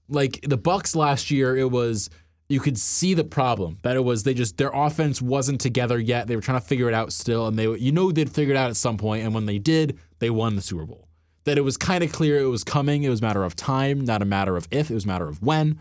Like 0.09 0.39
the 0.47 0.57
Bucks 0.57 0.95
last 0.95 1.29
year, 1.31 1.55
it 1.57 1.69
was 1.69 2.09
you 2.49 2.59
could 2.59 2.77
see 2.77 3.13
the 3.13 3.23
problem 3.23 3.77
that 3.81 3.97
it 3.97 4.03
was 4.03 4.23
they 4.23 4.33
just 4.33 4.57
their 4.57 4.71
offense 4.73 5.21
wasn't 5.21 5.59
together 5.59 5.99
yet. 5.99 6.27
They 6.27 6.35
were 6.35 6.41
trying 6.41 6.59
to 6.59 6.65
figure 6.65 6.87
it 6.87 6.93
out 6.93 7.11
still, 7.11 7.47
and 7.47 7.57
they 7.59 7.67
you 7.77 7.91
know 7.91 8.11
they'd 8.11 8.29
figure 8.29 8.53
it 8.53 8.57
out 8.57 8.69
at 8.69 8.77
some 8.77 8.97
point, 8.97 9.23
and 9.23 9.33
when 9.33 9.45
they 9.45 9.59
did, 9.59 9.99
they 10.19 10.29
won 10.29 10.55
the 10.55 10.61
Super 10.61 10.85
Bowl. 10.85 11.07
That 11.43 11.57
it 11.57 11.61
was 11.61 11.77
kind 11.77 12.03
of 12.03 12.11
clear 12.11 12.39
it 12.39 12.47
was 12.47 12.63
coming. 12.63 13.03
It 13.03 13.09
was 13.09 13.19
a 13.19 13.23
matter 13.23 13.43
of 13.43 13.55
time, 13.55 14.05
not 14.05 14.21
a 14.21 14.25
matter 14.25 14.55
of 14.55 14.67
if. 14.71 14.89
It 14.89 14.93
was 14.93 15.05
a 15.05 15.07
matter 15.07 15.27
of 15.27 15.41
when. 15.41 15.79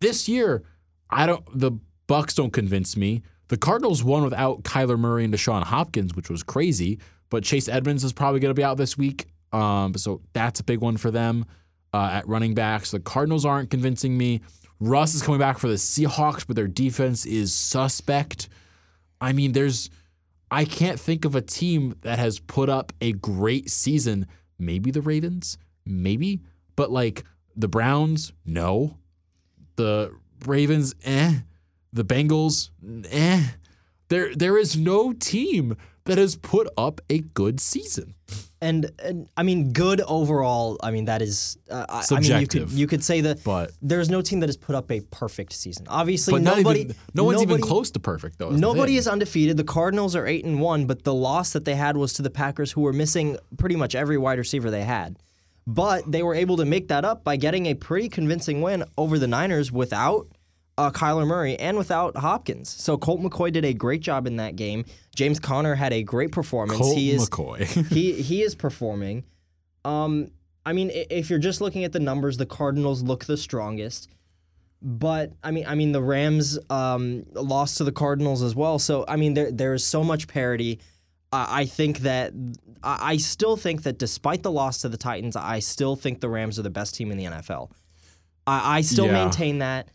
This 0.00 0.28
year, 0.28 0.62
I 1.10 1.26
don't. 1.26 1.44
The 1.58 1.72
Bucks 2.06 2.34
don't 2.34 2.52
convince 2.52 2.96
me. 2.96 3.22
The 3.48 3.56
Cardinals 3.56 4.02
won 4.04 4.24
without 4.24 4.62
Kyler 4.64 4.98
Murray 4.98 5.24
and 5.24 5.32
Deshaun 5.32 5.62
Hopkins, 5.62 6.14
which 6.14 6.28
was 6.28 6.42
crazy. 6.42 6.98
But 7.30 7.44
Chase 7.44 7.68
Edmonds 7.68 8.04
is 8.04 8.12
probably 8.12 8.40
going 8.40 8.50
to 8.50 8.58
be 8.58 8.64
out 8.64 8.76
this 8.76 8.98
week, 8.98 9.26
um, 9.52 9.94
so 9.94 10.20
that's 10.34 10.60
a 10.60 10.64
big 10.64 10.80
one 10.80 10.98
for 10.98 11.10
them 11.10 11.46
uh, 11.94 12.10
at 12.12 12.28
running 12.28 12.54
backs. 12.54 12.90
The 12.90 13.00
Cardinals 13.00 13.46
aren't 13.46 13.70
convincing 13.70 14.18
me. 14.18 14.42
Russ 14.82 15.14
is 15.14 15.22
coming 15.22 15.38
back 15.38 15.58
for 15.58 15.68
the 15.68 15.74
Seahawks, 15.74 16.44
but 16.44 16.56
their 16.56 16.66
defense 16.66 17.24
is 17.24 17.54
suspect. 17.54 18.48
I 19.20 19.32
mean, 19.32 19.52
there's 19.52 19.90
I 20.50 20.64
can't 20.64 20.98
think 20.98 21.24
of 21.24 21.36
a 21.36 21.40
team 21.40 21.94
that 22.02 22.18
has 22.18 22.40
put 22.40 22.68
up 22.68 22.92
a 23.00 23.12
great 23.12 23.70
season. 23.70 24.26
Maybe 24.58 24.90
the 24.90 25.00
Ravens, 25.00 25.56
maybe, 25.86 26.42
but 26.74 26.90
like 26.90 27.24
the 27.54 27.68
Browns, 27.68 28.32
no. 28.44 28.98
The 29.76 30.12
Ravens, 30.44 30.96
eh. 31.04 31.40
The 31.92 32.04
Bengals, 32.04 32.70
eh. 33.08 33.42
There 34.08 34.34
there 34.34 34.58
is 34.58 34.76
no 34.76 35.12
team 35.12 35.76
that 36.04 36.18
has 36.18 36.36
put 36.36 36.68
up 36.76 37.00
a 37.08 37.18
good 37.20 37.60
season. 37.60 38.14
And, 38.60 38.90
and 39.02 39.28
I 39.36 39.42
mean, 39.42 39.72
good 39.72 40.00
overall. 40.00 40.78
I 40.82 40.90
mean, 40.90 41.06
that 41.06 41.20
is. 41.22 41.58
Uh, 41.70 41.84
I- 41.88 42.04
I 42.10 42.20
mean, 42.20 42.22
you 42.22 42.28
could 42.28 42.50
Subjective. 42.52 42.72
you 42.72 42.86
could 42.86 43.04
say 43.04 43.20
that, 43.22 43.42
But- 43.44 43.72
there's 43.82 44.08
no 44.08 44.22
team 44.22 44.40
that 44.40 44.48
has 44.48 44.56
put 44.56 44.74
up 44.74 44.90
a 44.90 45.00
perfect 45.00 45.52
season. 45.52 45.86
Obviously, 45.88 46.40
nobody. 46.40 46.80
even, 46.82 46.96
no 47.14 47.24
one's 47.24 47.42
even 47.42 47.60
close 47.60 47.90
to 47.92 48.00
perfect 48.00 48.38
though. 48.38 48.50
is 48.50 48.60
Nobody 48.60 48.96
is 48.96 49.06
undefeated. 49.08 49.56
The 49.56 49.64
Cardinals 49.64 50.14
are 50.16 50.26
eight 50.26 50.44
and 50.44 50.60
one, 50.60 50.86
but 50.86 51.02
the 51.04 51.14
loss 51.14 51.52
that 51.52 51.64
they 51.64 51.74
had 51.74 51.96
was 51.96 52.12
to 52.14 52.22
the 52.22 52.30
Packers, 52.30 52.72
who 52.72 52.80
were 52.82 52.92
missing 52.92 53.36
pretty 53.58 53.76
much 53.76 53.94
every 53.94 54.16
wide 54.18 54.38
receiver 54.38 54.70
they 54.70 54.84
had. 54.84 55.18
But 55.66 56.10
they 56.10 56.22
were 56.24 56.34
able 56.34 56.56
to 56.56 56.64
make 56.64 56.88
that 56.88 57.04
up 57.04 57.22
by 57.22 57.36
getting 57.36 57.66
a 57.66 57.74
pretty 57.74 58.08
convincing 58.08 58.62
win 58.62 58.84
over 58.98 59.18
the 59.18 59.28
Niners 59.28 59.70
without 59.70 60.26
uh, 60.78 60.90
Kyler 60.90 61.26
Murray 61.26 61.58
and 61.58 61.76
without 61.76 62.16
Hopkins. 62.16 62.68
So 62.70 62.96
Colt 62.96 63.20
McCoy 63.20 63.52
did 63.52 63.64
a 63.64 63.74
great 63.74 64.00
job 64.00 64.26
in 64.26 64.36
that 64.36 64.56
game. 64.56 64.84
James 65.14 65.38
Conner 65.38 65.74
had 65.74 65.92
a 65.92 66.02
great 66.02 66.32
performance. 66.32 66.78
Colt 66.80 66.96
he 66.96 67.10
is 67.10 67.28
McCoy. 67.28 67.88
he 67.92 68.12
he 68.22 68.42
is 68.42 68.54
performing. 68.54 69.24
Um, 69.84 70.30
I 70.64 70.72
mean, 70.72 70.90
if 70.92 71.28
you're 71.28 71.38
just 71.38 71.60
looking 71.60 71.84
at 71.84 71.92
the 71.92 72.00
numbers, 72.00 72.36
the 72.36 72.46
Cardinals 72.46 73.02
look 73.02 73.24
the 73.24 73.36
strongest. 73.36 74.08
But 74.80 75.32
I 75.44 75.50
mean, 75.50 75.64
I 75.66 75.74
mean, 75.74 75.92
the 75.92 76.02
Rams 76.02 76.58
um, 76.70 77.24
lost 77.34 77.78
to 77.78 77.84
the 77.84 77.92
Cardinals 77.92 78.42
as 78.42 78.54
well. 78.54 78.78
So 78.78 79.04
I 79.06 79.16
mean, 79.16 79.34
there 79.34 79.50
there 79.52 79.74
is 79.74 79.84
so 79.84 80.02
much 80.02 80.26
parity. 80.26 80.80
I 81.32 81.62
I 81.62 81.64
think 81.66 82.00
that 82.00 82.32
I 82.82 83.12
I 83.12 83.16
still 83.18 83.56
think 83.56 83.82
that 83.84 83.98
despite 83.98 84.42
the 84.42 84.50
loss 84.50 84.78
to 84.82 84.88
the 84.88 84.96
Titans, 84.96 85.36
I 85.36 85.60
still 85.60 85.94
think 85.96 86.20
the 86.20 86.28
Rams 86.28 86.58
are 86.58 86.62
the 86.62 86.70
best 86.70 86.94
team 86.94 87.12
in 87.12 87.18
the 87.18 87.24
NFL. 87.26 87.70
I, 88.46 88.78
I 88.78 88.80
still 88.80 89.06
Yeah. 89.06 89.12
maintain 89.24 89.58
that. 89.58 89.88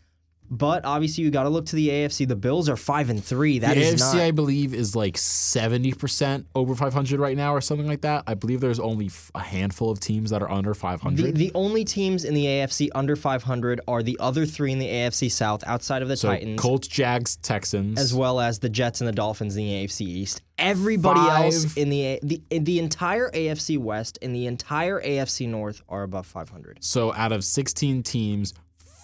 But 0.50 0.84
obviously, 0.84 1.24
you 1.24 1.30
got 1.30 1.42
to 1.42 1.48
look 1.48 1.66
to 1.66 1.76
the 1.76 1.88
AFC. 1.88 2.26
The 2.26 2.36
Bills 2.36 2.68
are 2.68 2.76
five 2.76 3.10
and 3.10 3.22
three. 3.22 3.58
That 3.58 3.74
the 3.74 3.82
is 3.82 3.94
AFC, 4.00 4.14
not. 4.14 4.22
I 4.22 4.30
believe, 4.30 4.74
is 4.74 4.96
like 4.96 5.18
seventy 5.18 5.92
percent 5.92 6.46
over 6.54 6.74
five 6.74 6.94
hundred 6.94 7.20
right 7.20 7.36
now, 7.36 7.54
or 7.54 7.60
something 7.60 7.86
like 7.86 8.00
that. 8.02 8.24
I 8.26 8.34
believe 8.34 8.60
there's 8.60 8.80
only 8.80 9.06
f- 9.06 9.30
a 9.34 9.40
handful 9.40 9.90
of 9.90 10.00
teams 10.00 10.30
that 10.30 10.42
are 10.42 10.50
under 10.50 10.74
five 10.74 11.00
hundred. 11.00 11.34
The, 11.34 11.48
the 11.48 11.52
only 11.54 11.84
teams 11.84 12.24
in 12.24 12.34
the 12.34 12.46
AFC 12.46 12.88
under 12.94 13.16
500 13.16 13.80
are 13.86 14.02
the 14.02 14.16
other 14.20 14.46
three 14.46 14.72
in 14.72 14.78
the 14.78 14.86
AFC 14.86 15.30
South 15.30 15.62
outside 15.66 16.02
of 16.02 16.08
the 16.08 16.16
So 16.16 16.28
Titans, 16.28 16.60
Colts, 16.60 16.88
Jags, 16.88 17.36
Texans, 17.36 17.98
as 17.98 18.14
well 18.14 18.40
as 18.40 18.58
the 18.58 18.68
Jets 18.68 19.00
and 19.00 19.08
the 19.08 19.12
Dolphins 19.12 19.56
in 19.56 19.64
the 19.64 19.86
AFC 19.86 20.02
East. 20.02 20.42
Everybody 20.58 21.20
else 21.20 21.76
in 21.76 21.88
the, 21.90 22.18
the 22.22 22.42
the 22.58 22.78
entire 22.78 23.30
AFC 23.30 23.78
West 23.78 24.18
and 24.22 24.34
the 24.34 24.46
entire 24.46 25.00
AFC 25.00 25.48
North 25.48 25.82
are 25.88 26.02
above 26.02 26.26
500. 26.26 26.78
So 26.82 27.12
out 27.12 27.32
of 27.32 27.44
sixteen 27.44 28.02
teams, 28.02 28.54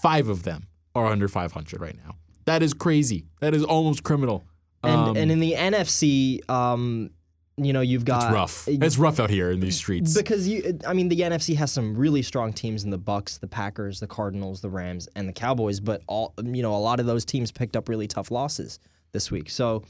five 0.02 0.28
of 0.28 0.42
them 0.42 0.66
are 0.94 1.07
under 1.07 1.28
five 1.28 1.52
hundred 1.52 1.80
right 1.80 1.96
now. 2.04 2.16
That 2.44 2.62
is 2.62 2.74
crazy. 2.74 3.24
That 3.40 3.54
is 3.54 3.64
almost 3.64 4.02
criminal. 4.02 4.44
And 4.83 4.92
Um, 4.92 5.16
and 5.16 5.33
in 5.33 5.40
the 5.40 5.54
NFC, 5.54 6.48
um, 6.50 7.11
you 7.57 7.72
know, 7.72 7.80
you've 7.80 8.04
got 8.04 8.24
it's 8.24 8.33
rough. 8.33 8.68
It's 8.68 8.98
rough 8.98 9.20
out 9.20 9.30
here 9.30 9.50
in 9.50 9.61
these 9.61 9.76
streets. 9.76 10.14
because 10.14 10.46
you 10.48 10.78
I 10.87 10.92
mean 10.92 11.09
the 11.09 11.20
NFC 11.20 11.54
has 11.57 11.72
some 11.72 11.96
really 11.96 12.22
strong 12.22 12.52
teams 12.52 12.85
in 12.85 12.90
the 12.90 12.98
Bucks, 12.98 13.38
the 13.38 13.46
Packers, 13.46 14.00
the 14.00 14.07
Cardinals, 14.07 14.61
the 14.61 14.70
Rams 14.70 15.09
and 15.14 15.28
the 15.28 15.33
Cowboys, 15.33 15.80
but 15.80 16.02
all 16.07 16.35
you 16.42 16.62
know 16.62 16.74
a 16.74 16.78
lot 16.78 17.00
of 17.00 17.07
those 17.07 17.24
teams 17.24 17.52
picked 17.52 17.76
up 17.76 17.88
really 17.88 18.09
tough 18.09 18.30
losses 18.30 18.78
this 19.12 19.30
week. 19.30 19.48
So 19.50 19.85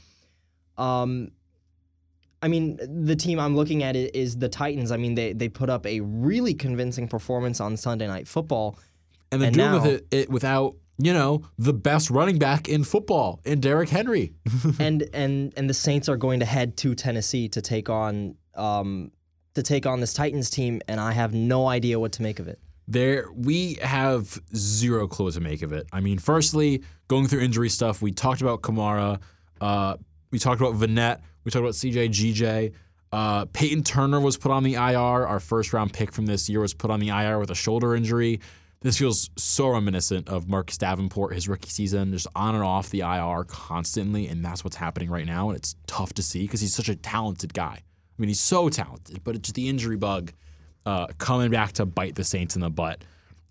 um 0.77 1.31
I 2.41 2.47
mean 2.47 2.77
the 3.05 3.15
team 3.15 3.39
I'm 3.39 3.55
looking 3.55 3.81
at 3.81 3.95
it 3.95 4.15
is 4.15 4.37
the 4.37 4.49
Titans. 4.49 4.91
I 4.91 4.97
mean 4.97 5.15
they 5.15 5.33
they 5.33 5.49
put 5.49 5.69
up 5.69 5.85
a 5.87 6.01
really 6.01 6.53
convincing 6.53 7.07
performance 7.07 7.59
on 7.59 7.75
Sunday 7.77 8.07
night 8.07 8.27
football. 8.27 8.77
and 9.31 9.41
they're 9.41 9.47
and 9.47 9.55
doing 9.55 9.73
with 9.73 9.85
it, 9.85 10.07
it 10.11 10.29
without 10.29 10.75
you 10.97 11.13
know 11.13 11.43
the 11.57 11.73
best 11.73 12.09
running 12.09 12.37
back 12.37 12.67
in 12.69 12.83
football 12.83 13.41
in 13.45 13.59
Derrick 13.59 13.89
Henry. 13.89 14.33
and 14.79 15.07
and 15.13 15.53
and 15.57 15.69
the 15.69 15.73
Saints 15.73 16.09
are 16.09 16.17
going 16.17 16.39
to 16.39 16.45
head 16.45 16.77
to 16.77 16.95
Tennessee 16.95 17.49
to 17.49 17.61
take 17.61 17.89
on 17.89 18.35
um 18.55 19.11
to 19.55 19.63
take 19.63 19.85
on 19.85 19.99
this 19.99 20.13
Titans 20.13 20.49
team 20.49 20.81
and 20.87 20.99
I 20.99 21.11
have 21.11 21.33
no 21.33 21.67
idea 21.67 21.99
what 21.99 22.13
to 22.13 22.21
make 22.21 22.39
of 22.39 22.47
it. 22.47 22.59
There, 22.87 23.27
we 23.33 23.75
have 23.81 24.39
zero 24.55 25.07
clue 25.07 25.25
what 25.25 25.33
to 25.33 25.41
make 25.41 25.63
of 25.63 25.73
it. 25.73 25.87
I 25.91 26.01
mean, 26.01 26.19
firstly, 26.19 26.83
going 27.07 27.27
through 27.27 27.41
injury 27.41 27.69
stuff, 27.69 27.99
we 27.99 28.11
talked 28.11 28.41
about 28.41 28.61
Kamara, 28.61 29.19
uh, 29.59 29.97
we 30.29 30.37
talked 30.37 30.61
about 30.61 30.75
Vannett, 30.75 31.21
we 31.43 31.51
talked 31.51 31.63
about 31.63 31.73
CJ 31.73 32.09
GJ. 32.09 32.73
Uh, 33.11 33.45
Peyton 33.45 33.81
Turner 33.81 34.19
was 34.19 34.35
put 34.37 34.51
on 34.51 34.63
the 34.63 34.73
IR. 34.73 35.25
Our 35.25 35.39
first 35.39 35.73
round 35.73 35.93
pick 35.93 36.11
from 36.11 36.25
this 36.25 36.49
year 36.49 36.59
was 36.59 36.73
put 36.73 36.91
on 36.91 36.99
the 36.99 37.09
IR 37.09 37.39
with 37.39 37.49
a 37.49 37.55
shoulder 37.55 37.95
injury. 37.95 38.41
This 38.85 38.99
feels 38.99 39.31
so 39.35 39.69
reminiscent 39.69 40.29
of 40.29 40.47
Marcus 40.47 40.77
Davenport, 40.77 41.33
his 41.33 41.49
rookie 41.49 41.71
season, 41.71 42.11
just 42.11 42.27
on 42.35 42.53
and 42.53 42.63
off 42.63 42.91
the 42.91 42.99
IR 42.99 43.43
constantly, 43.45 44.27
and 44.27 44.45
that's 44.45 44.63
what's 44.63 44.75
happening 44.75 45.09
right 45.09 45.25
now. 45.25 45.49
And 45.49 45.57
it's 45.57 45.75
tough 45.87 46.13
to 46.13 46.21
see 46.21 46.43
because 46.43 46.61
he's 46.61 46.75
such 46.75 46.87
a 46.87 46.95
talented 46.95 47.55
guy. 47.55 47.81
I 47.81 47.81
mean, 48.19 48.27
he's 48.27 48.39
so 48.39 48.69
talented, 48.69 49.23
but 49.23 49.33
it's 49.33 49.51
the 49.53 49.69
injury 49.69 49.97
bug 49.97 50.33
uh, 50.85 51.07
coming 51.17 51.49
back 51.49 51.71
to 51.73 51.87
bite 51.87 52.13
the 52.13 52.23
Saints 52.23 52.53
in 52.53 52.61
the 52.61 52.69
butt. 52.69 53.03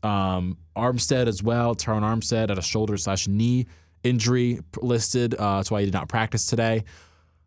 Um, 0.04 0.56
Armstead 0.76 1.26
as 1.26 1.42
well, 1.42 1.74
Terron 1.74 2.02
Armstead 2.02 2.50
had 2.50 2.58
a 2.58 2.62
shoulder 2.62 2.96
slash 2.96 3.26
knee 3.26 3.66
injury 4.04 4.60
listed. 4.80 5.34
Uh, 5.34 5.56
that's 5.56 5.68
why 5.68 5.80
he 5.80 5.86
did 5.86 5.94
not 5.94 6.08
practice 6.08 6.46
today. 6.46 6.84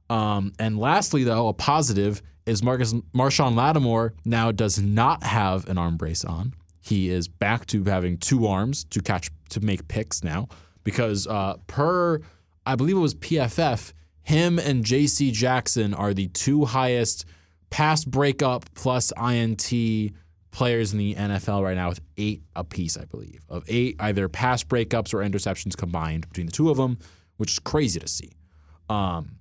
Um, 0.10 0.52
and 0.60 0.78
lastly, 0.78 1.24
though, 1.24 1.48
a 1.48 1.54
positive 1.54 2.22
is 2.46 2.62
Marcus 2.62 2.92
Marshon 3.16 3.56
Lattimore 3.56 4.14
now 4.26 4.52
does 4.52 4.78
not 4.78 5.24
have 5.24 5.70
an 5.70 5.78
arm 5.78 5.96
brace 5.96 6.26
on. 6.26 6.54
He 6.88 7.10
is 7.10 7.28
back 7.28 7.66
to 7.68 7.84
having 7.84 8.18
two 8.18 8.48
arms 8.48 8.86
to 8.86 9.02
catch 9.02 9.30
to 9.50 9.60
make 9.60 9.88
picks 9.88 10.24
now 10.24 10.48
because 10.84 11.28
uh, 11.28 11.56
per 11.68 12.22
I 12.66 12.76
believe 12.76 12.96
it 12.96 13.02
was 13.02 13.14
PFF, 13.16 13.92
him 14.24 14.58
and 14.58 14.86
J.C. 14.86 15.32
Jackson 15.32 15.94
are 15.94 16.14
the 16.14 16.28
two 16.30 16.64
highest 16.66 17.26
pass 17.70 18.06
breakup 18.06 18.74
plus 18.74 19.12
INT 19.22 20.14
players 20.52 20.94
in 20.94 20.98
the 20.98 21.14
NFL 21.14 21.62
right 21.62 21.76
now 21.76 21.90
with 21.90 22.00
eight 22.16 22.42
apiece, 22.56 22.98
I 22.98 23.04
believe, 23.04 23.42
of 23.50 23.66
eight 23.68 23.98
either 24.00 24.30
pass 24.30 24.64
breakups 24.64 25.14
or 25.14 25.18
interceptions 25.18 25.76
combined 25.76 26.28
between 26.30 26.46
the 26.46 26.54
two 26.54 26.70
of 26.70 26.78
them, 26.78 27.00
which 27.36 27.52
is 27.52 27.60
crazy 27.60 28.00
to 28.00 28.08
see. 28.08 28.32
Um, 28.90 29.40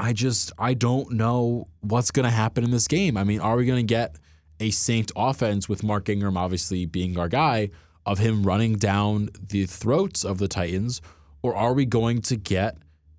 I 0.00 0.12
just 0.12 0.50
I 0.58 0.74
don't 0.74 1.12
know 1.12 1.68
what's 1.80 2.10
going 2.10 2.24
to 2.24 2.30
happen 2.30 2.64
in 2.64 2.72
this 2.72 2.88
game. 2.88 3.16
I 3.16 3.22
mean, 3.22 3.38
are 3.38 3.56
we 3.56 3.66
going 3.66 3.86
to 3.86 3.94
get 3.94 4.16
a 4.60 4.70
Saint 4.70 5.10
offense 5.16 5.68
with 5.68 5.82
Mark 5.82 6.08
Ingram 6.08 6.36
obviously 6.36 6.86
being 6.86 7.18
our 7.18 7.28
guy 7.28 7.70
of 8.06 8.18
him 8.18 8.42
running 8.44 8.76
down 8.76 9.30
the 9.48 9.66
throats 9.66 10.24
of 10.24 10.38
the 10.38 10.48
Titans, 10.48 11.00
or 11.42 11.54
are 11.54 11.72
we 11.72 11.84
going 11.84 12.20
to 12.22 12.36
get 12.36 12.76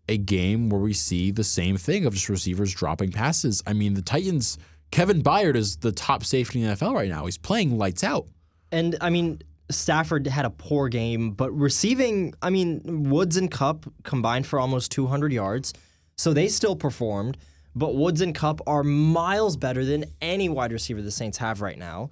a 0.08 0.18
game 0.18 0.70
where 0.70 0.82
we 0.82 0.94
see 0.94 1.32
the 1.32 1.44
same 1.44 1.78
thing 1.78 2.06
of 2.06 2.14
just 2.14 2.30
receivers 2.30 2.74
dropping 2.74 3.12
passes? 3.12 3.62
I 3.66 3.74
mean, 3.74 3.94
the 3.96 4.02
Titans. 4.02 4.58
Kevin 4.92 5.24
Byard 5.24 5.56
is 5.56 5.78
the 5.78 5.94
top 5.94 6.26
safety 6.26 6.62
in 6.62 6.68
the 6.68 6.76
NFL 6.76 6.94
right 6.94 7.08
now. 7.08 7.26
He's 7.26 7.38
playing 7.38 7.78
lights 7.78 8.04
out. 8.04 8.28
And 8.74 8.98
I 9.00 9.10
mean, 9.10 9.42
Stafford 9.70 10.28
had 10.28 10.46
a 10.46 10.50
poor 10.50 10.90
game, 10.90 11.32
but 11.32 11.50
receiving, 11.52 12.34
I 12.42 12.50
mean, 12.50 13.10
Woods 13.10 13.38
and 13.38 13.50
Kupp 13.50 13.86
combined 14.04 14.46
for 14.46 14.60
almost 14.60 14.92
200 14.92 15.32
yards. 15.32 15.74
So 16.18 16.34
they 16.34 16.50
still 16.50 16.76
performed, 16.76 17.38
but 17.76 17.96
Woods 17.96 18.22
and 18.22 18.36
Kupp 18.36 18.62
are 18.68 18.84
miles 18.84 19.58
better 19.58 19.86
than 19.86 20.06
any 20.22 20.50
wide 20.50 20.72
receiver 20.72 21.02
the 21.02 21.12
Saints 21.12 21.38
have 21.38 21.62
right 21.62 21.78
now. 21.78 22.10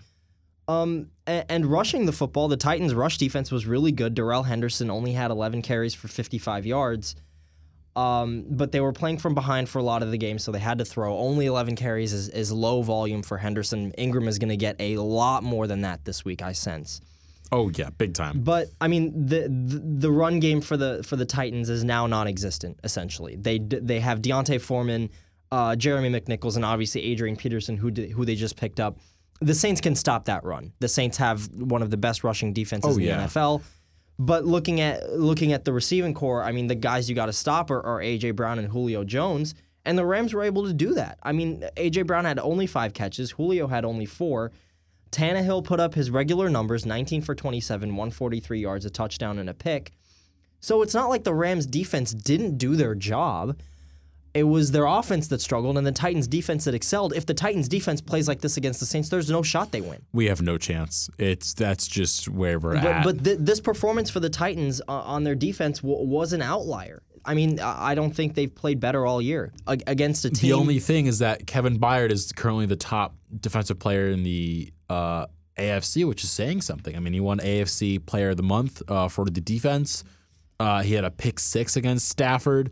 Um, 0.68 1.10
and, 1.26 1.46
and 1.50 1.66
rushing 1.66 2.06
the 2.06 2.12
football, 2.12 2.48
the 2.48 2.58
Titans' 2.58 2.94
rush 2.94 3.18
defense 3.18 3.52
was 3.52 3.66
really 3.66 3.92
good. 3.92 4.14
Darrell 4.14 4.44
Henderson 4.44 4.92
only 4.92 5.14
had 5.14 5.32
11 5.32 5.64
carries 5.64 5.94
for 5.94 6.08
55 6.08 6.66
yards. 6.66 7.16
Um, 7.96 8.46
but 8.48 8.72
they 8.72 8.80
were 8.80 8.94
playing 8.94 9.18
from 9.18 9.34
behind 9.34 9.68
for 9.68 9.80
a 9.80 9.84
lot 9.84 10.04
of 10.04 10.12
the 10.12 10.18
game, 10.18 10.40
so 10.40 10.52
they 10.52 10.60
had 10.60 10.78
to 10.78 10.86
throw. 10.86 11.18
Only 11.18 11.48
11 11.48 11.76
carries 11.76 12.14
is, 12.14 12.30
is 12.30 12.52
low 12.52 12.82
volume 12.82 13.24
for 13.24 13.38
Henderson. 13.38 13.92
Ingram 13.94 14.28
is 14.28 14.38
going 14.38 14.50
to 14.50 14.58
get 14.58 14.76
a 14.80 14.98
lot 14.98 15.44
more 15.44 15.68
than 15.68 15.82
that 15.82 16.06
this 16.06 16.24
week, 16.24 16.42
I 16.42 16.54
sense. 16.54 17.02
Oh 17.52 17.72
yeah, 17.76 17.90
big 17.90 18.14
time. 18.14 18.42
But 18.42 18.68
I 18.80 18.88
mean, 18.88 19.26
the, 19.26 19.48
the 19.50 19.80
the 19.80 20.12
run 20.12 20.40
game 20.40 20.62
for 20.62 20.78
the 20.78 21.02
for 21.04 21.16
the 21.16 21.26
Titans 21.26 21.68
is 21.68 21.84
now 21.84 22.06
non-existent. 22.06 22.80
Essentially, 22.84 23.36
they 23.38 23.58
they 23.58 24.00
have 24.00 24.22
D'Onta 24.22 24.62
Foreman, 24.62 25.10
uh, 25.52 25.76
Jeremy 25.76 26.10
McNichols, 26.10 26.56
and 26.56 26.66
obviously 26.66 27.04
Adrian 27.04 27.36
Peterson, 27.36 27.78
who 27.78 27.92
d- 27.92 28.10
who 28.10 28.26
they 28.26 28.36
just 28.36 28.56
picked 28.56 28.80
up. 28.80 28.98
The 29.42 29.56
Saints 29.56 29.80
can 29.82 29.96
stop 29.96 30.26
that 30.26 30.44
run. 30.44 30.74
The 30.80 30.88
Saints 30.90 31.18
have 31.18 31.48
one 31.54 31.82
of 31.82 31.90
the 31.92 31.98
best 31.98 32.24
rushing 32.24 32.52
defenses 32.54 32.90
Oh, 32.96 32.98
in 32.98 33.00
the 33.00 33.06
yeah. 33.06 33.26
NFL. 33.26 33.62
But 34.20 34.46
looking 34.46 34.82
at 34.82 35.12
looking 35.18 35.54
at 35.54 35.64
the 35.66 35.72
receiving 35.72 36.14
corps, 36.14 36.44
I 36.44 36.52
mean, 36.52 36.68
the 36.68 36.76
guys 36.76 37.10
you 37.10 37.16
got 37.16 37.28
to 37.28 37.34
stop 37.34 37.72
are, 37.72 37.82
are 37.82 38.00
AJ 38.02 38.36
Brown 38.36 38.60
and 38.60 38.68
Julio 38.68 39.04
Jones, 39.06 39.56
and 39.86 39.98
the 39.98 40.06
Rams 40.06 40.34
were 40.34 40.44
able 40.44 40.66
to 40.68 40.74
do 40.74 40.94
that. 40.96 41.20
I 41.24 41.32
mean, 41.32 41.64
AJ 41.78 42.06
Brown 42.06 42.26
had 42.26 42.38
only 42.38 42.68
five 42.68 42.94
catches, 42.94 43.32
Julio 43.32 43.68
had 43.68 43.86
only 43.86 44.06
four. 44.06 44.52
Tannehill 45.12 45.64
put 45.64 45.80
up 45.80 45.96
his 45.96 46.12
regular 46.12 46.50
numbers 46.50 46.86
19 46.86 47.22
for 47.24 47.34
27, 47.34 47.90
143 47.90 48.60
yards, 48.60 48.86
a 48.86 48.90
touchdown, 48.92 49.40
and 49.40 49.50
a 49.50 49.54
pick. 49.56 49.92
So 50.60 50.82
it's 50.82 50.94
not 50.94 51.10
like 51.10 51.24
the 51.24 51.34
Rams 51.34 51.66
defense 51.66 52.14
didn't 52.14 52.58
do 52.58 52.76
their 52.76 52.94
job. 52.94 53.58
It 54.34 54.44
was 54.44 54.72
their 54.72 54.86
offense 54.86 55.28
that 55.30 55.42
struggled 55.42 55.78
and 55.78 55.88
the 55.88 55.92
Titans 55.92 56.28
defense 56.28 56.66
that 56.66 56.76
excelled. 56.76 57.14
If 57.14 57.26
the 57.26 57.34
Titans 57.34 57.68
defense 57.68 58.00
plays 58.00 58.28
like 58.28 58.42
this 58.42 58.58
against 58.58 58.80
the 58.80 58.86
Saints, 58.86 59.10
there's 59.10 59.30
no 59.30 59.42
shot 59.42 59.72
they 59.72 59.82
win. 59.82 60.02
We 60.14 60.28
have 60.28 60.42
no 60.42 60.58
chance. 60.58 61.10
It's 61.18 61.54
that's 61.56 61.88
just 61.88 62.30
where 62.30 62.60
we're 62.60 62.76
But, 62.76 62.86
at. 62.86 63.04
but 63.04 63.24
th- 63.24 63.38
this 63.40 63.60
performance 63.60 64.10
for 64.10 64.20
the 64.20 64.30
Titans 64.30 64.82
uh, 64.88 64.92
on 64.94 65.24
their 65.24 65.34
defense 65.36 65.80
w- 65.80 66.06
was 66.08 66.32
an 66.34 66.42
outlier. 66.44 67.02
I 67.26 67.34
mean, 67.34 67.60
I 67.60 67.96
don't 67.96 68.16
think 68.16 68.36
they've 68.36 68.54
played 68.54 68.80
better 68.80 69.06
all 69.06 69.22
year 69.22 69.52
Ag- 69.68 69.84
against 69.88 70.24
a 70.26 70.30
team. 70.30 70.50
The 70.52 70.56
only 70.56 70.80
thing 70.80 71.06
is 71.06 71.20
that 71.20 71.48
Kevin 71.48 71.78
Byard 71.80 72.12
is 72.12 72.32
currently 72.32 72.66
the 72.66 72.76
top 72.78 73.16
defensive 73.42 73.78
player 73.80 74.08
in 74.10 74.24
the 74.24 74.72
uh, 74.90 75.26
AFC, 75.58 76.08
which 76.08 76.24
is 76.24 76.32
saying 76.32 76.62
something. 76.62 76.96
I 76.96 77.00
mean, 77.00 77.14
he 77.14 77.20
won 77.20 77.40
AFC 77.40 78.04
Player 78.06 78.30
of 78.30 78.38
the 78.38 78.44
Month 78.44 78.82
uh, 78.88 79.10
for 79.10 79.26
the 79.26 79.42
defense. 79.42 80.04
Uh, 80.60 80.82
he 80.82 80.94
had 80.94 81.04
a 81.04 81.12
pick 81.12 81.40
six 81.40 81.76
against 81.76 82.08
Stafford. 82.10 82.72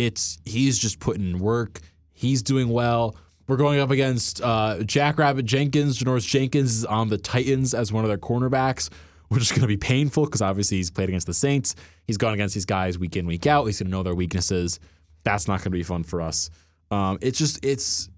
It's 0.00 0.38
he's 0.46 0.78
just 0.78 0.98
putting 0.98 1.30
in 1.30 1.38
work. 1.40 1.80
He's 2.12 2.42
doing 2.42 2.70
well. 2.70 3.16
We're 3.46 3.58
going 3.58 3.80
up 3.80 3.90
against 3.90 4.40
uh, 4.40 4.82
Jackrabbit 4.84 5.44
Jenkins. 5.44 5.98
Janoris 5.98 6.26
Jenkins 6.26 6.74
is 6.74 6.84
on 6.86 7.08
the 7.08 7.18
Titans 7.18 7.74
as 7.74 7.92
one 7.92 8.04
of 8.04 8.08
their 8.08 8.16
cornerbacks, 8.16 8.88
which 9.28 9.42
is 9.42 9.50
going 9.50 9.60
to 9.60 9.66
be 9.66 9.76
painful 9.76 10.24
because 10.24 10.40
obviously 10.40 10.78
he's 10.78 10.90
played 10.90 11.10
against 11.10 11.26
the 11.26 11.34
Saints. 11.34 11.74
He's 12.06 12.16
gone 12.16 12.32
against 12.32 12.54
these 12.54 12.64
guys 12.64 12.98
week 12.98 13.16
in, 13.16 13.26
week 13.26 13.46
out. 13.46 13.66
He's 13.66 13.78
going 13.78 13.90
to 13.90 13.90
know 13.90 14.02
their 14.02 14.14
weaknesses. 14.14 14.80
That's 15.22 15.46
not 15.46 15.58
going 15.58 15.64
to 15.64 15.70
be 15.70 15.82
fun 15.82 16.04
for 16.04 16.22
us. 16.22 16.48
Um, 16.90 17.18
it's 17.20 17.38
just 17.38 17.62
it's 17.62 18.08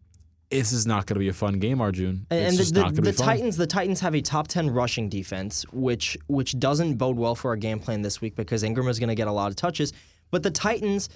this 0.51 0.73
is 0.73 0.87
not 0.87 1.07
going 1.07 1.15
to 1.15 1.21
be 1.21 1.29
a 1.29 1.33
fun 1.33 1.59
game, 1.59 1.81
Arjun. 1.81 2.27
And, 2.31 2.55
It's 2.55 2.71
and 2.71 2.77
the, 2.77 2.91
the, 2.93 3.03
be 3.03 3.13
fun. 3.13 3.27
Titans, 3.27 3.57
the 3.57 3.67
Titans 3.67 4.01
have 4.01 4.15
a 4.15 4.21
top 4.21 4.47
ten 4.47 4.71
rushing 4.71 5.09
defense, 5.09 5.65
which 5.73 6.17
which 6.29 6.59
doesn't 6.61 6.95
bode 6.95 7.17
well 7.17 7.35
for 7.35 7.49
our 7.49 7.57
game 7.57 7.81
plan 7.81 8.03
this 8.03 8.21
week 8.21 8.37
because 8.37 8.63
Ingram 8.63 8.87
is 8.87 9.01
going 9.01 9.09
to 9.09 9.15
get 9.15 9.27
a 9.27 9.33
lot 9.33 9.51
of 9.51 9.57
touches. 9.57 9.93
But 10.31 10.43
the 10.43 10.51
Titans 10.51 11.09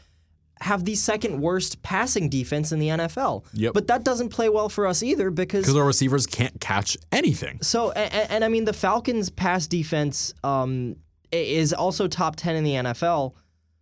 have 0.61 0.85
the 0.85 0.95
second 0.95 1.40
worst 1.40 1.83
passing 1.83 2.29
defense 2.29 2.73
in 2.73 2.79
the 2.79 2.88
NFL. 2.88 3.45
Yep. 3.53 3.75
But 3.75 3.87
that 3.88 4.05
doesn't 4.05 4.31
play 4.31 4.49
well 4.49 4.69
for 4.69 4.87
us 4.87 5.03
either 5.03 5.31
because 5.31 5.62
because 5.62 5.77
our 5.77 5.85
receivers 5.85 6.27
can't 6.27 6.61
catch 6.61 6.97
anything. 7.12 7.59
So, 7.62 7.90
and, 7.92 8.31
and 8.31 8.45
I 8.45 8.49
mean, 8.49 8.64
the 8.64 8.73
Falcons' 8.73 9.29
pass 9.29 9.66
defense 9.66 10.33
um, 10.42 10.97
is 11.31 11.73
also 11.73 12.09
top 12.09 12.37
10 12.37 12.57
in 12.57 12.64
the 12.64 12.73
NFL. 12.73 13.35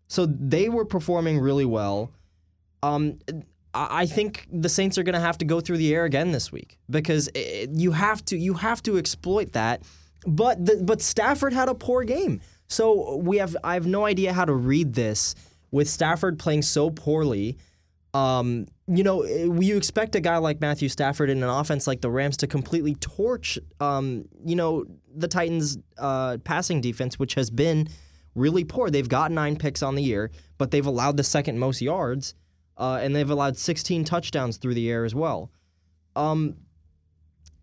So 0.09 0.27
they 0.27 0.69
were 0.69 0.85
performing 0.85 1.39
really 1.39 1.65
well. 1.65 2.11
Um, 2.83 3.19
I 3.73 4.07
think 4.07 4.47
the 4.53 4.69
Saints 4.69 4.99
are 4.99 5.03
going 5.03 5.15
to 5.15 5.21
have 5.21 5.39
to 5.39 5.45
go 5.45 5.61
through 5.61 5.79
the 5.79 5.95
air 5.95 6.05
again 6.05 6.31
this 6.31 6.53
week 6.53 6.79
because 6.89 7.29
i 7.35 7.67
you 7.73 7.91
have 7.91 8.25
to 8.27 8.37
you 8.37 8.55
have 8.55 8.83
to 8.85 8.99
exploit 8.99 9.53
that. 9.53 9.83
But 10.27 10.65
the, 10.65 10.81
but 10.83 11.03
Stafford 11.03 11.53
had 11.53 11.69
a 11.69 11.75
poor 11.75 12.05
game, 12.05 12.41
so 12.69 13.17
we 13.17 13.39
have 13.39 13.57
I 13.65 13.75
have 13.75 13.87
no 13.87 14.07
idea 14.07 14.33
how 14.33 14.45
to 14.45 14.53
read 14.53 14.95
this 14.95 15.35
with 15.75 15.91
Stafford 15.91 16.39
playing 16.39 16.63
so 16.63 16.89
poorly. 16.89 17.59
Um, 18.15 18.69
you 18.87 19.03
know, 19.03 19.23
eh, 19.23 19.49
you 19.61 19.77
expect 19.77 20.15
a 20.15 20.21
guy 20.21 20.37
like 20.37 20.61
Matthew 20.61 20.89
Stafford 20.89 21.29
in 21.29 21.43
an 21.43 21.49
offense 21.49 21.89
like 21.89 22.01
the 22.01 22.13
Rams 22.13 22.37
to 22.39 22.47
completely 22.47 22.95
torch, 22.95 23.59
um, 23.81 24.27
you 24.47 24.55
know, 24.55 24.85
the 25.17 25.27
Titans' 25.27 25.77
uh, 25.99 26.39
passing 26.45 26.81
defense, 26.81 27.19
which 27.19 27.35
has 27.35 27.51
been 27.51 27.89
really 28.37 28.63
poor. 28.63 28.89
They've 28.89 29.09
got 29.09 29.33
nine 29.33 29.57
picks 29.57 29.83
on 29.83 29.97
the 29.97 30.03
year, 30.05 30.31
but 30.59 30.71
they've 30.71 30.87
allowed 30.87 31.17
the 31.17 31.25
second 31.25 31.59
most 31.59 31.83
yards, 31.83 32.35
uh, 32.79 33.01
and 33.03 33.17
they've 33.17 33.29
allowed 33.29 33.57
16 33.57 34.05
touchdowns 34.05 34.59
through 34.59 34.75
the 34.75 34.89
air 34.89 35.05
as 35.05 35.13
well. 35.13 35.51
Um, 36.15 36.55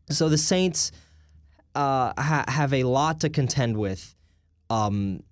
so 0.10 0.28
the 0.28 0.38
Saints 0.38 0.92
uh, 1.76 2.12
ha- 2.18 2.44
have 2.50 2.74
a 2.74 2.84
lot 2.84 3.22
to 3.22 3.30
contend 3.30 3.78
with, 3.78 4.18
um, 4.70 5.24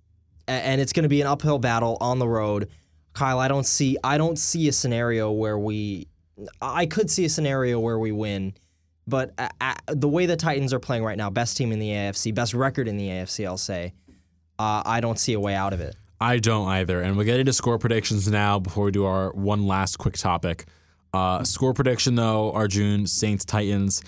and 0.50 0.80
it's 0.80 0.92
going 0.92 1.04
to 1.04 1.08
be 1.08 1.20
an 1.20 1.26
uphill 1.26 1.58
battle 1.58 1.96
on 2.00 2.18
the 2.18 2.28
road. 2.28 2.68
Kyle, 3.12 3.38
I 3.38 3.48
don't 3.48 3.66
see 3.66 3.96
I 4.04 4.18
don't 4.18 4.38
see 4.38 4.68
a 4.68 4.72
scenario 4.72 5.30
where 5.30 5.58
we 5.58 6.08
I 6.62 6.86
could 6.86 7.10
see 7.10 7.24
a 7.24 7.28
scenario 7.28 7.78
where 7.80 7.98
we 7.98 8.12
win, 8.12 8.54
but 9.06 9.32
a- 9.38 9.50
a- 9.60 9.94
the 9.94 10.08
way 10.08 10.26
the 10.26 10.36
Titans 10.36 10.72
are 10.72 10.78
playing 10.80 11.04
right 11.04 11.16
now, 11.18 11.28
best 11.30 11.56
team 11.56 11.72
in 11.72 11.78
the 11.78 11.90
AFC, 11.90 12.32
best 12.34 12.54
record 12.54 12.88
in 12.88 12.96
the 12.96 13.08
AFC, 13.08 13.46
I'll 13.46 13.56
say, 13.58 13.92
uh, 14.58 14.82
I 14.86 15.00
don't 15.00 15.18
see 15.18 15.32
a 15.34 15.40
way 15.40 15.54
out 15.54 15.72
of 15.72 15.80
it. 15.80 15.96
I 16.20 16.38
don't 16.38 16.68
either. 16.68 17.00
And 17.00 17.16
we'll 17.16 17.26
get 17.26 17.40
into 17.40 17.52
score 17.52 17.78
predictions 17.78 18.28
now 18.28 18.58
before 18.58 18.84
we 18.84 18.90
do 18.90 19.04
our 19.06 19.30
one 19.32 19.66
last 19.66 19.96
quick 19.98 20.14
topic. 20.18 20.66
Uh, 21.12 21.42
score 21.44 21.74
prediction 21.74 22.14
though, 22.14 22.52
Arjun, 22.52 23.06
Saints, 23.06 23.44
Titans. 23.44 24.02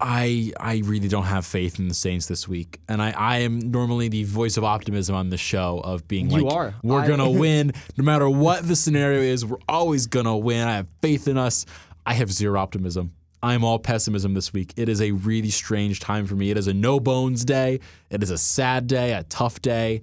I 0.00 0.52
I 0.58 0.82
really 0.84 1.08
don't 1.08 1.24
have 1.24 1.44
faith 1.44 1.78
in 1.78 1.88
the 1.88 1.94
Saints 1.94 2.26
this 2.26 2.48
week. 2.48 2.80
And 2.88 3.02
I, 3.02 3.10
I 3.10 3.38
am 3.38 3.58
normally 3.70 4.08
the 4.08 4.24
voice 4.24 4.56
of 4.56 4.64
optimism 4.64 5.14
on 5.14 5.28
the 5.30 5.36
show 5.36 5.80
of 5.84 6.08
being 6.08 6.30
You 6.30 6.42
like 6.44 6.54
are. 6.54 6.74
we're 6.82 7.00
I- 7.00 7.06
gonna 7.08 7.30
win. 7.44 7.72
No 7.96 8.04
matter 8.04 8.28
what 8.28 8.66
the 8.66 8.76
scenario 8.76 9.20
is, 9.20 9.44
we're 9.44 9.58
always 9.68 10.06
gonna 10.06 10.36
win. 10.36 10.66
I 10.66 10.76
have 10.76 10.88
faith 11.02 11.28
in 11.28 11.36
us. 11.36 11.66
I 12.06 12.14
have 12.14 12.32
zero 12.32 12.58
optimism. 12.58 13.12
I'm 13.42 13.64
all 13.64 13.78
pessimism 13.78 14.34
this 14.34 14.52
week. 14.52 14.72
It 14.76 14.88
is 14.88 15.00
a 15.00 15.12
really 15.12 15.50
strange 15.50 16.00
time 16.00 16.26
for 16.26 16.34
me. 16.34 16.50
It 16.50 16.58
is 16.58 16.66
a 16.66 16.74
no 16.74 17.00
bones 17.00 17.44
day. 17.44 17.80
It 18.10 18.22
is 18.22 18.30
a 18.30 18.36
sad 18.38 18.86
day, 18.86 19.12
a 19.14 19.22
tough 19.24 19.62
day. 19.62 20.02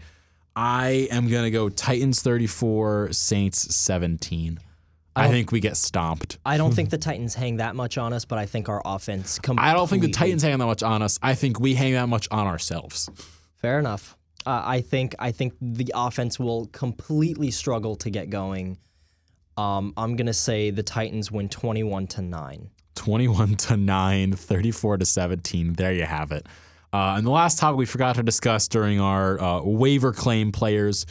I 0.55 1.07
am 1.11 1.27
going 1.27 1.43
to 1.43 1.51
go 1.51 1.69
Titans 1.69 2.23
34, 2.23 3.09
Saints 3.13 3.75
17. 3.75 4.59
I, 5.17 5.29
think 5.29 5.51
we 5.51 5.59
get 5.59 5.77
stomped. 5.77 6.37
I 6.45 6.57
don't 6.57 6.73
think 6.73 6.89
the 6.91 6.97
Titans 6.97 7.33
hang 7.33 7.57
that 7.57 7.75
much 7.75 7.97
on 7.97 8.13
us, 8.13 8.25
but 8.25 8.37
I 8.37 8.45
think 8.45 8.69
our 8.69 8.81
offense. 8.85 9.39
I 9.57 9.73
don't 9.73 9.89
think 9.89 10.03
the 10.03 10.11
Titans 10.11 10.43
hang 10.43 10.57
that 10.57 10.65
much 10.65 10.83
on 10.83 11.01
us. 11.01 11.19
I 11.21 11.35
think 11.35 11.59
we 11.59 11.73
hang 11.73 11.93
that 11.93 12.07
much 12.07 12.27
on 12.31 12.47
ourselves. 12.47 13.09
Fair 13.55 13.79
enough. 13.79 14.15
Uh, 14.45 14.61
I 14.63 14.81
think 14.81 15.13
I 15.19 15.31
think 15.31 15.53
the 15.59 15.91
offense 15.93 16.39
will 16.39 16.67
completely 16.67 17.51
struggle 17.51 17.95
to 17.97 18.09
get 18.09 18.29
going. 18.29 18.77
Um, 19.57 19.93
I'm 19.97 20.15
gonna 20.15 20.33
say 20.33 20.69
the 20.69 20.83
Titans 20.83 21.31
win 21.31 21.49
21 21.49 22.07
to 22.07 22.21
nine. 22.21 22.69
21 22.95 23.55
to 23.55 23.77
9, 23.77 24.33
34 24.33 24.97
to 24.97 25.05
17. 25.05 25.73
There 25.73 25.93
you 25.93 26.05
have 26.05 26.31
it. 26.31 26.47
Uh, 26.91 27.15
and 27.17 27.27
the 27.27 27.31
last 27.31 27.59
topic 27.59 27.77
we 27.77 27.85
forgot 27.85 28.15
to 28.15 28.23
discuss 28.23 28.67
during 28.67 28.99
our 28.99 29.39
uh, 29.39 29.61
waiver 29.61 30.11
claim 30.11 30.51
players 30.51 31.05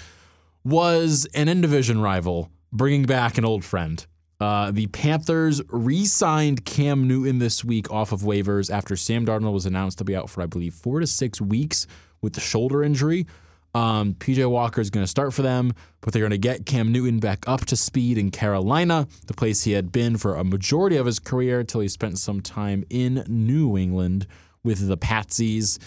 was 0.64 1.28
an 1.34 1.48
in 1.48 1.60
division 1.60 2.00
rival 2.00 2.50
bringing 2.72 3.04
back 3.04 3.38
an 3.38 3.44
old 3.44 3.64
friend. 3.64 4.06
Uh, 4.38 4.70
the 4.70 4.86
Panthers 4.88 5.62
re 5.68 6.04
signed 6.04 6.64
Cam 6.64 7.08
Newton 7.08 7.38
this 7.38 7.64
week 7.64 7.90
off 7.90 8.12
of 8.12 8.20
waivers 8.20 8.70
after 8.70 8.94
Sam 8.94 9.24
Darnold 9.24 9.52
was 9.52 9.64
announced 9.64 9.98
to 9.98 10.04
be 10.04 10.14
out 10.14 10.28
for, 10.28 10.42
I 10.42 10.46
believe, 10.46 10.74
four 10.74 11.00
to 11.00 11.06
six 11.06 11.40
weeks 11.40 11.86
with 12.20 12.34
the 12.34 12.40
shoulder 12.40 12.82
injury. 12.82 13.26
Um, 13.74 14.14
PJ 14.14 14.48
Walker 14.50 14.80
is 14.80 14.88
going 14.88 15.04
to 15.04 15.08
start 15.08 15.34
for 15.34 15.42
them, 15.42 15.74
but 16.00 16.12
they're 16.12 16.22
going 16.22 16.30
to 16.30 16.38
get 16.38 16.64
Cam 16.64 16.92
Newton 16.92 17.18
back 17.18 17.46
up 17.46 17.66
to 17.66 17.76
speed 17.76 18.16
in 18.16 18.30
Carolina, 18.30 19.06
the 19.26 19.34
place 19.34 19.64
he 19.64 19.72
had 19.72 19.92
been 19.92 20.16
for 20.16 20.34
a 20.34 20.44
majority 20.44 20.96
of 20.96 21.04
his 21.04 21.18
career 21.18 21.60
until 21.60 21.82
he 21.82 21.88
spent 21.88 22.18
some 22.18 22.40
time 22.40 22.84
in 22.88 23.22
New 23.28 23.76
England 23.76 24.26
with 24.62 24.88
the 24.88 24.96
Patsies. 24.96 25.78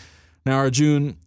Now, 0.45 0.57
Arjun, 0.57 1.17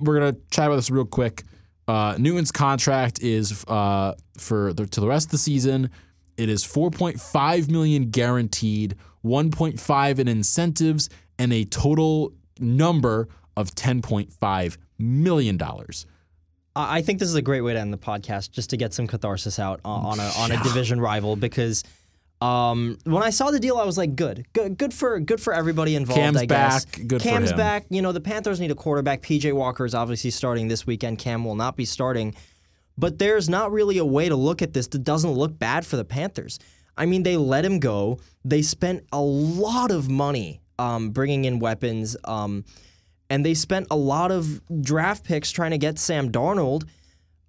we're 0.00 0.18
going 0.18 0.34
to 0.34 0.40
chat 0.50 0.66
about 0.66 0.76
this 0.76 0.90
real 0.90 1.04
quick. 1.04 1.44
Uh, 1.88 2.14
Newton's 2.18 2.52
contract 2.52 3.22
is 3.22 3.64
uh, 3.66 4.14
for 4.36 4.74
the, 4.74 4.86
to 4.86 5.00
the 5.00 5.08
rest 5.08 5.28
of 5.28 5.30
the 5.32 5.38
season. 5.38 5.90
It 6.36 6.50
is 6.50 6.62
4.5 6.64 7.70
million 7.70 8.10
guaranteed, 8.10 8.94
1.5 9.24 10.18
in 10.18 10.28
incentives, 10.28 11.08
and 11.38 11.52
a 11.52 11.64
total 11.64 12.32
number 12.60 13.28
of 13.56 13.74
10.5 13.74 14.76
million 14.98 15.56
dollars. 15.56 16.06
I 16.76 17.02
think 17.02 17.18
this 17.18 17.28
is 17.28 17.34
a 17.34 17.42
great 17.42 17.62
way 17.62 17.72
to 17.72 17.80
end 17.80 17.92
the 17.92 17.98
podcast, 17.98 18.52
just 18.52 18.70
to 18.70 18.76
get 18.76 18.94
some 18.94 19.08
catharsis 19.08 19.58
out 19.58 19.80
on 19.84 20.20
a 20.20 20.30
on 20.38 20.52
a 20.52 20.62
division 20.62 21.00
rival. 21.00 21.34
Because 21.34 21.82
um, 22.40 22.98
when 23.04 23.22
I 23.22 23.30
saw 23.30 23.50
the 23.50 23.58
deal, 23.58 23.78
I 23.78 23.84
was 23.84 23.98
like, 23.98 24.14
good, 24.14 24.46
good, 24.52 24.78
good 24.78 24.94
for 24.94 25.18
good 25.18 25.40
for 25.40 25.52
everybody 25.52 25.96
involved. 25.96 26.20
Cam's 26.20 26.36
I 26.36 26.46
guess. 26.46 26.84
back, 26.84 27.06
good 27.06 27.22
for 27.22 27.28
Cam's 27.28 27.50
him. 27.50 27.56
back. 27.56 27.86
You 27.90 28.00
know, 28.02 28.12
the 28.12 28.20
Panthers 28.20 28.60
need 28.60 28.70
a 28.70 28.76
quarterback. 28.76 29.22
PJ 29.22 29.52
Walker 29.52 29.84
is 29.84 29.94
obviously 29.94 30.30
starting 30.30 30.68
this 30.68 30.86
weekend. 30.86 31.18
Cam 31.18 31.44
will 31.44 31.56
not 31.56 31.76
be 31.76 31.84
starting. 31.84 32.34
But 32.96 33.18
there's 33.18 33.48
not 33.48 33.70
really 33.70 33.98
a 33.98 34.04
way 34.04 34.28
to 34.28 34.34
look 34.34 34.60
at 34.60 34.72
this 34.72 34.88
that 34.88 35.04
doesn't 35.04 35.30
look 35.30 35.56
bad 35.56 35.86
for 35.86 35.96
the 35.96 36.04
Panthers. 36.04 36.58
I 36.96 37.06
mean, 37.06 37.22
they 37.22 37.36
let 37.36 37.64
him 37.64 37.78
go. 37.78 38.18
They 38.44 38.62
spent 38.62 39.04
a 39.12 39.20
lot 39.20 39.92
of 39.92 40.08
money 40.08 40.60
um, 40.80 41.10
bringing 41.10 41.44
in 41.44 41.60
weapons, 41.60 42.16
um, 42.24 42.64
and 43.30 43.46
they 43.46 43.54
spent 43.54 43.86
a 43.90 43.96
lot 43.96 44.32
of 44.32 44.60
draft 44.82 45.22
picks 45.24 45.52
trying 45.52 45.70
to 45.70 45.78
get 45.78 45.98
Sam 45.98 46.32
Darnold, 46.32 46.88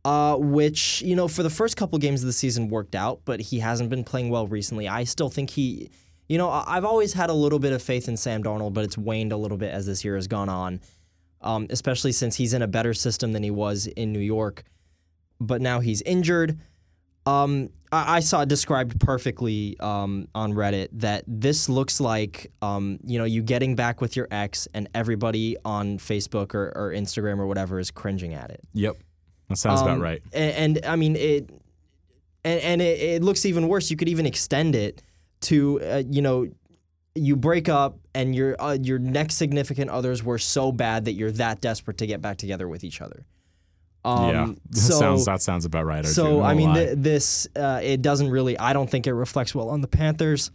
uh, 0.05 0.35
which 0.37 1.01
you 1.01 1.15
know 1.15 1.27
for 1.27 1.43
the 1.43 1.49
first 1.49 1.77
couple 1.77 1.97
games 1.99 2.21
of 2.21 2.27
the 2.27 2.33
season 2.33 2.69
worked 2.69 2.95
out, 2.95 3.21
but 3.25 3.39
he 3.39 3.59
hasn't 3.59 3.89
been 3.89 4.03
playing 4.03 4.29
well 4.29 4.47
recently. 4.47 4.87
I 4.87 5.03
still 5.03 5.29
think 5.29 5.51
he, 5.51 5.89
you 6.27 6.37
know, 6.37 6.49
I've 6.49 6.85
always 6.85 7.13
had 7.13 7.29
a 7.29 7.33
little 7.33 7.59
bit 7.59 7.73
of 7.73 7.81
faith 7.81 8.07
in 8.07 8.17
Sam 8.17 8.43
Darnold, 8.43 8.73
but 8.73 8.83
it's 8.83 8.97
waned 8.97 9.31
a 9.31 9.37
little 9.37 9.57
bit 9.57 9.73
as 9.73 9.85
this 9.85 10.03
year 10.03 10.15
has 10.15 10.27
gone 10.27 10.49
on, 10.49 10.81
um, 11.41 11.67
especially 11.69 12.11
since 12.11 12.35
he's 12.35 12.53
in 12.53 12.61
a 12.61 12.67
better 12.67 12.93
system 12.93 13.33
than 13.33 13.43
he 13.43 13.51
was 13.51 13.87
in 13.87 14.11
New 14.11 14.19
York 14.19 14.63
but 15.39 15.61
now 15.61 15.79
he's 15.79 16.01
injured. 16.03 16.59
Um, 17.25 17.69
I, 17.91 18.17
I 18.17 18.19
saw 18.19 18.41
it 18.41 18.49
described 18.49 18.99
perfectly 18.99 19.77
um, 19.79 20.27
on 20.35 20.53
Reddit 20.53 20.89
that 20.93 21.23
this 21.27 21.69
looks 21.69 21.99
like 21.99 22.51
um, 22.61 22.99
you 23.03 23.17
know 23.17 23.25
you 23.25 23.41
getting 23.41 23.75
back 23.75 24.01
with 24.01 24.15
your 24.15 24.27
ex 24.31 24.67
and 24.73 24.89
everybody 24.93 25.57
on 25.65 25.97
Facebook 25.97 26.53
or, 26.53 26.71
or 26.75 26.91
Instagram 26.91 27.39
or 27.39 27.47
whatever 27.47 27.79
is 27.79 27.91
cringing 27.91 28.33
at 28.33 28.51
it. 28.51 28.61
Yep. 28.73 28.97
That 29.49 29.57
sounds 29.57 29.81
about 29.81 29.95
Um, 29.95 30.01
right. 30.01 30.21
And, 30.31 30.77
and 30.77 30.85
I 30.85 30.95
mean 30.95 31.15
it, 31.15 31.49
and, 32.43 32.61
and 32.61 32.81
it, 32.81 32.99
it 32.99 33.23
looks 33.23 33.45
even 33.45 33.67
worse. 33.67 33.91
You 33.91 33.97
could 33.97 34.09
even 34.09 34.25
extend 34.25 34.75
it 34.75 35.03
to 35.41 35.81
uh, 35.81 36.03
you 36.09 36.21
know 36.21 36.47
you 37.15 37.35
break 37.35 37.67
up 37.67 37.97
and 38.13 38.35
your 38.35 38.55
uh, 38.61 38.77
your 38.81 38.99
next 38.99 39.35
significant 39.35 39.89
others 39.89 40.23
were 40.23 40.37
so 40.37 40.71
bad 40.71 41.05
that 41.05 41.13
you're 41.13 41.31
that 41.31 41.61
desperate 41.61 41.97
to 41.97 42.07
get 42.07 42.21
back 42.21 42.37
together 42.37 42.67
with 42.67 42.83
each 42.83 43.01
other. 43.01 43.25
Um, 44.05 44.29
yeah. 44.29 44.45
That 44.69 44.77
so 44.77 44.99
sounds 44.99 45.25
that 45.25 45.41
sounds 45.41 45.65
about 45.65 45.85
right. 45.85 46.05
So 46.05 46.39
no 46.39 46.41
I 46.43 46.53
mean 46.53 46.73
th- 46.73 46.97
this 46.97 47.47
uh, 47.55 47.81
it 47.83 48.01
doesn't 48.01 48.29
really. 48.29 48.57
I 48.57 48.73
don't 48.73 48.89
think 48.89 49.07
it 49.07 49.13
reflects 49.13 49.53
well 49.55 49.69
on 49.69 49.81
the 49.81 49.87
Panthers. 49.87 50.51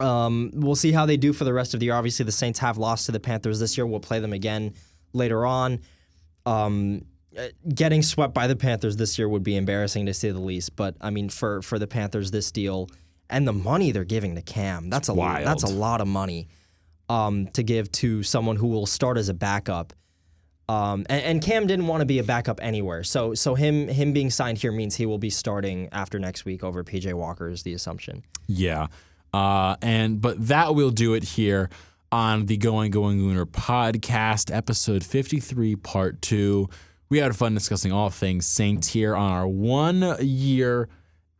Um, 0.00 0.52
we'll 0.54 0.76
see 0.76 0.92
how 0.92 1.06
they 1.06 1.16
do 1.16 1.32
for 1.32 1.44
the 1.44 1.52
rest 1.52 1.74
of 1.74 1.80
the 1.80 1.86
year. 1.86 1.94
Obviously, 1.94 2.24
the 2.24 2.32
Saints 2.32 2.60
have 2.60 2.78
lost 2.78 3.06
to 3.06 3.12
the 3.12 3.18
Panthers 3.18 3.58
this 3.58 3.76
year. 3.76 3.84
We'll 3.84 3.98
play 3.98 4.20
them 4.20 4.32
again 4.32 4.74
later 5.12 5.44
on. 5.44 5.80
Um, 6.46 7.04
getting 7.74 8.02
swept 8.02 8.34
by 8.34 8.46
the 8.46 8.56
Panthers 8.56 8.96
this 8.96 9.18
year 9.18 9.28
would 9.28 9.42
be 9.42 9.56
embarrassing 9.56 10.06
to 10.06 10.14
say 10.14 10.30
the 10.30 10.40
least. 10.40 10.76
But 10.76 10.96
I 11.00 11.10
mean, 11.10 11.28
for 11.28 11.62
for 11.62 11.78
the 11.78 11.86
Panthers, 11.86 12.30
this 12.30 12.50
deal 12.50 12.88
and 13.30 13.46
the 13.46 13.52
money 13.52 13.92
they're 13.92 14.04
giving 14.04 14.34
to 14.36 14.42
Cam, 14.42 14.90
that's 14.90 15.08
a 15.08 15.14
wild. 15.14 15.46
that's 15.46 15.62
a 15.62 15.68
lot 15.68 16.00
of 16.00 16.08
money 16.08 16.48
um, 17.08 17.46
to 17.48 17.62
give 17.62 17.90
to 17.92 18.22
someone 18.22 18.56
who 18.56 18.68
will 18.68 18.86
start 18.86 19.18
as 19.18 19.28
a 19.28 19.34
backup. 19.34 19.92
Um, 20.68 21.06
and, 21.08 21.22
and 21.22 21.42
Cam 21.42 21.66
didn't 21.66 21.86
want 21.86 22.02
to 22.02 22.06
be 22.06 22.18
a 22.18 22.24
backup 22.24 22.60
anywhere, 22.62 23.02
so 23.02 23.34
so 23.34 23.54
him 23.54 23.88
him 23.88 24.12
being 24.12 24.30
signed 24.30 24.58
here 24.58 24.72
means 24.72 24.96
he 24.96 25.06
will 25.06 25.18
be 25.18 25.30
starting 25.30 25.88
after 25.92 26.18
next 26.18 26.44
week 26.44 26.62
over 26.62 26.84
PJ 26.84 27.14
Walker 27.14 27.48
is 27.48 27.62
the 27.62 27.72
assumption. 27.72 28.22
Yeah. 28.46 28.88
Uh, 29.32 29.76
and 29.82 30.20
but 30.20 30.48
that 30.48 30.74
will 30.74 30.90
do 30.90 31.14
it 31.14 31.22
here 31.22 31.70
on 32.10 32.46
the 32.46 32.56
Going 32.56 32.90
Going 32.90 33.18
Gooner 33.18 33.44
podcast, 33.44 34.54
episode 34.54 35.04
53, 35.04 35.76
part 35.76 36.22
two. 36.22 36.68
We 37.10 37.18
had 37.18 37.34
fun 37.34 37.54
discussing 37.54 37.90
all 37.90 38.10
things 38.10 38.46
Saints 38.46 38.88
here 38.88 39.16
on 39.16 39.32
our 39.32 39.48
one 39.48 40.16
year 40.20 40.90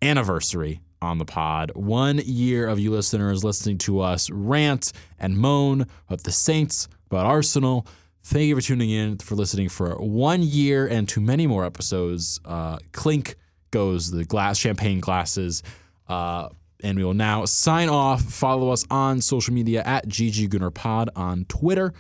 anniversary 0.01 0.81
on 1.03 1.19
the 1.19 1.27
pod. 1.27 1.73
One 1.75 2.19
year 2.25 2.67
of 2.67 2.79
you 2.79 2.91
listeners 2.91 3.45
listening 3.45 3.77
to 3.79 4.01
us 4.01 4.31
rant 4.31 4.93
and 5.19 5.37
moan 5.37 5.87
about 6.07 6.23
the 6.23 6.33
Saints, 6.33 6.89
about 7.11 7.27
Arsenal. 7.27 7.87
Thank 8.23 8.47
you 8.47 8.57
for 8.57 8.63
tuning 8.63 8.91
in, 8.91 9.19
for 9.19 9.35
listening 9.35 9.69
for 9.69 9.95
one 9.97 10.43
year 10.43 10.87
and 10.87 11.07
to 11.11 11.21
many 11.21 11.47
more 11.47 11.67
episodes. 11.67 12.41
Uh, 12.47 12.79
clink 12.93 13.37
goes 13.71 14.11
the 14.11 14.25
glass, 14.25 14.57
champagne 14.57 15.01
glasses. 15.01 15.63
Uh, 16.09 16.49
and 16.83 16.97
we 16.97 17.05
will 17.05 17.15
now 17.15 17.45
sign 17.45 17.91
off. 17.91 18.23
Follow 18.23 18.71
us 18.71 18.87
on 18.91 19.21
social 19.21 19.53
media 19.53 19.83
at 19.85 20.09
GGGoonerPod 20.09 21.09
on 21.15 21.45
Twitter. 21.45 21.93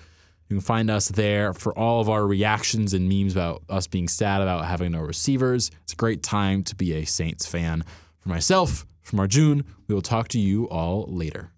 You 0.48 0.56
can 0.56 0.60
find 0.62 0.90
us 0.90 1.08
there 1.08 1.52
for 1.52 1.78
all 1.78 2.00
of 2.00 2.08
our 2.08 2.26
reactions 2.26 2.94
and 2.94 3.08
memes 3.08 3.34
about 3.34 3.62
us 3.68 3.86
being 3.86 4.08
sad 4.08 4.40
about 4.40 4.64
having 4.64 4.92
no 4.92 5.00
receivers. 5.00 5.70
It's 5.82 5.92
a 5.92 5.96
great 5.96 6.22
time 6.22 6.62
to 6.64 6.74
be 6.74 6.94
a 6.94 7.04
Saints 7.04 7.46
fan. 7.46 7.84
For 8.18 8.30
myself, 8.30 8.86
from 9.02 9.20
Arjun, 9.20 9.64
we 9.86 9.94
will 9.94 10.02
talk 10.02 10.28
to 10.28 10.38
you 10.38 10.64
all 10.68 11.04
later. 11.08 11.52